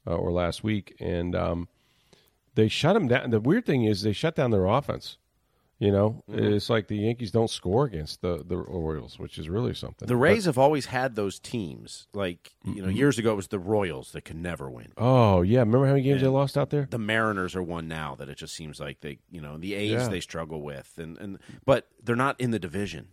[0.06, 1.68] uh, or last week, and um,
[2.54, 3.30] they shut them down.
[3.30, 5.18] The weird thing is they shut down their offense.
[5.80, 6.52] You know, mm-hmm.
[6.52, 10.06] it's like the Yankees don't score against the the Orioles, which is really something.
[10.06, 12.06] The Rays have always had those teams.
[12.12, 12.98] Like, you know, mm-hmm.
[12.98, 14.92] years ago it was the Royals that could never win.
[14.98, 16.86] Oh yeah, remember how many games they lost out there?
[16.90, 19.90] the Mariners are one now that it just seems like they, you know, the A's
[19.90, 20.08] Yeah.
[20.08, 23.08] they struggle with, and and but they're not in the division.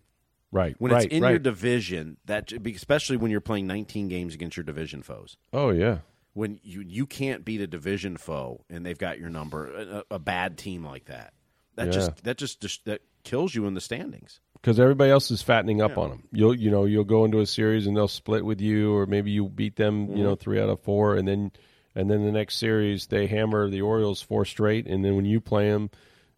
[0.52, 1.32] Right, When right, it's in right.
[1.32, 6.00] your division, that especially when you're playing 19 games against your division foes, oh yeah,
[6.34, 10.20] when you you can't beat a division foe and they've got your number, a, a
[10.20, 11.34] bad team like that,
[11.78, 11.92] that Yeah.
[11.94, 14.40] just that just, just that kills you in the standings.
[14.56, 16.24] because everybody else is fattening up on them.
[16.32, 19.32] You'll you know you'll go into a series and they'll split with you, or maybe
[19.32, 20.42] you beat them, you know, Mm-hmm.
[20.44, 21.52] three out of four, and then
[21.96, 25.40] and then the next series they hammer the Orioles four straight, and then when you
[25.42, 25.90] play them,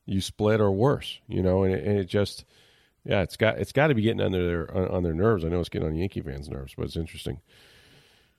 [0.06, 1.20] you split or worse.
[1.28, 2.46] You know, and it, and it just
[3.06, 5.44] yeah, it's got it's got to be getting under their on, on their nerves.
[5.46, 7.40] I know it's getting on Yankee fans' nerves, but it's interesting.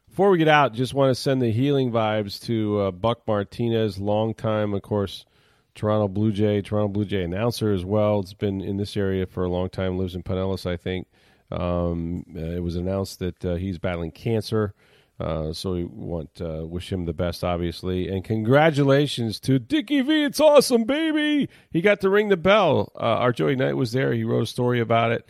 [0.09, 3.99] Before we get out, just want to send the healing vibes to uh, Buck Martinez,
[3.99, 5.25] long time, of course,
[5.75, 8.21] Toronto Blue Jay, Toronto Blue Jay announcer as well.
[8.21, 11.07] It's been in this area for a long time, lives in Pinellas, I think.
[11.51, 14.75] Um, uh, it was announced that uh, he's battling cancer.
[15.19, 20.01] Uh, so we want to uh, wish him the best, obviously, and congratulations to Dickie
[20.01, 20.25] V.
[20.25, 21.51] It's awesome, baby.
[21.71, 22.91] He got to ring the bell.
[22.95, 24.15] Uh, our Joey Knight was there.
[24.15, 25.29] He wrote a story about it.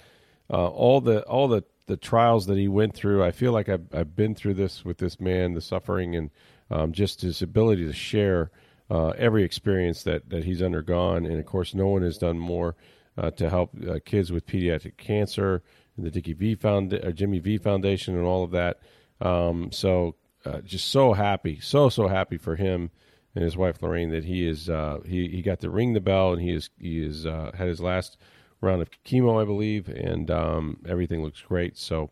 [0.48, 3.24] Uh, all the all the the trials that he went through.
[3.24, 6.30] I feel like I've, I've been through this with this man, the suffering, and
[6.70, 8.52] um, just his ability to share
[8.90, 11.24] uh, every experience that that he's undergone.
[11.24, 12.76] And of course, no one has done more
[13.16, 13.74] uh, to help
[14.04, 15.62] kids with pediatric cancer.
[15.98, 18.80] The Dickie V Found, Jimmy V Foundation, and all of that.
[19.20, 22.90] Um, so uh, just so happy, so so happy for him
[23.34, 26.32] and his wife Lorraine that he is uh, he he got to ring the bell
[26.32, 28.16] and he is he is uh, had his last
[28.60, 31.76] round of chemo, I believe, and um, everything looks great.
[31.76, 32.10] So.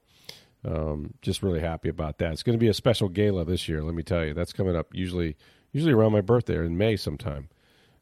[0.65, 2.33] Um, just really happy about that.
[2.33, 3.81] It's going to be a special gala this year.
[3.81, 5.37] Let me tell you, that's coming up usually
[5.73, 7.49] usually around my birthday or in May sometime.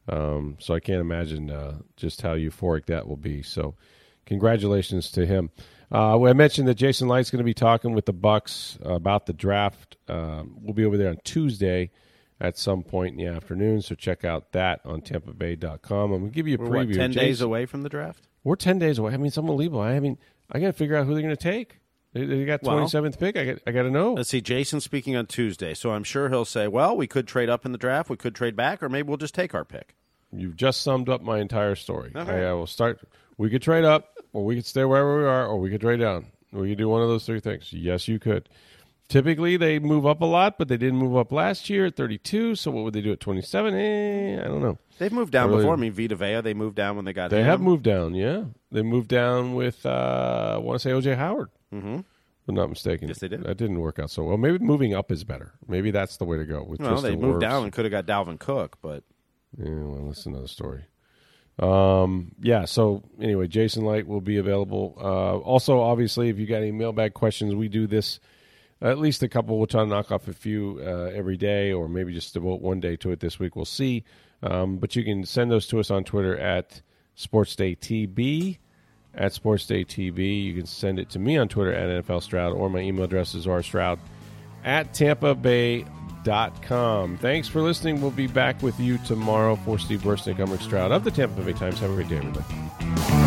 [0.09, 3.41] Um, so I can't imagine uh, just how euphoric that will be.
[3.43, 3.75] So,
[4.25, 5.49] congratulations to him.
[5.91, 9.33] Uh, I mentioned that Jason Licht's going to be talking with the Bucs about the
[9.33, 9.97] draft.
[10.07, 11.91] Um, we'll be over there on Tuesday
[12.39, 16.11] at some point in the afternoon, so check out that on TampaBay.com.
[16.11, 16.89] I'm going to give you a We're, preview.
[16.89, 18.27] What, ten Jason, days away from the draft.
[18.43, 19.13] We're ten days away.
[19.13, 19.81] I mean, it's unbelievable.
[19.81, 20.17] I mean,
[20.51, 21.79] I got to figure out who they're going to take.
[22.25, 23.37] They, got Well, twenty seventh pick.
[23.37, 24.13] I got I got to know.
[24.13, 24.41] Let's see.
[24.41, 27.71] Jason's speaking on Tuesday, so I'm sure he'll say, "Well, we could trade up in
[27.71, 28.09] the draft.
[28.09, 29.95] We could trade back, or maybe we'll just take our pick."
[30.31, 32.11] You've just summed up my entire story.
[32.15, 32.45] Okay.
[32.45, 32.99] I, I will start.
[33.37, 35.99] We could trade up, or we could stay wherever we are, or we could trade
[36.01, 36.25] down.
[36.51, 37.71] We could do one of those three things.
[37.71, 38.49] Yes, you could.
[39.09, 42.55] Typically, they move up a lot, but they didn't move up last year at 32.
[42.55, 43.73] So what would they do at 27?
[43.73, 44.77] Eh, I don't know.
[44.99, 45.61] They've moved down Really?
[45.61, 45.75] before.
[45.75, 47.45] I mean, Vita Vea, they moved down when they got They him.
[47.45, 48.15] have moved down.
[48.15, 51.49] Yeah, they moved down with uh, I want to say OJ Howard.
[51.73, 51.99] Mm-hmm.
[52.49, 53.09] I'm not mistaken.
[53.09, 53.43] Yes, they did.
[53.43, 54.37] That didn't work out so well.
[54.37, 55.53] Maybe moving up is better.
[55.67, 56.63] Maybe that's the way to go.
[56.63, 57.41] With Well, they moved Wirfs.
[57.41, 59.03] down and could have got Dalvin Cook, but
[59.57, 60.85] Yeah, well, that's another story.
[61.59, 62.65] Um, yeah.
[62.65, 64.95] So anyway, Jason Licht will be available.
[64.97, 68.19] Uh, also, obviously, if you got any mailbag questions, we do this
[68.79, 69.57] at least a couple.
[69.57, 72.79] We'll try to knock off a few uh, every day, or maybe just devote one
[72.79, 73.55] day to it this week.
[73.55, 74.03] We'll see.
[74.43, 76.81] Um, but you can send those to us on Twitter at
[77.17, 78.59] SportsDayTB.
[79.17, 82.79] At SportsDayTB, you can send it to me on Twitter at NFL Stroud, or my
[82.79, 83.97] email address is rstroud
[84.63, 85.87] at tampabay.com.
[87.17, 87.99] Thanks for listening.
[87.99, 90.39] We'll be back with you tomorrow for Steve Bursnick.
[90.39, 91.79] I'm Stroud of the Tampa Bay Times.
[91.79, 93.26] Have a great day, everybody.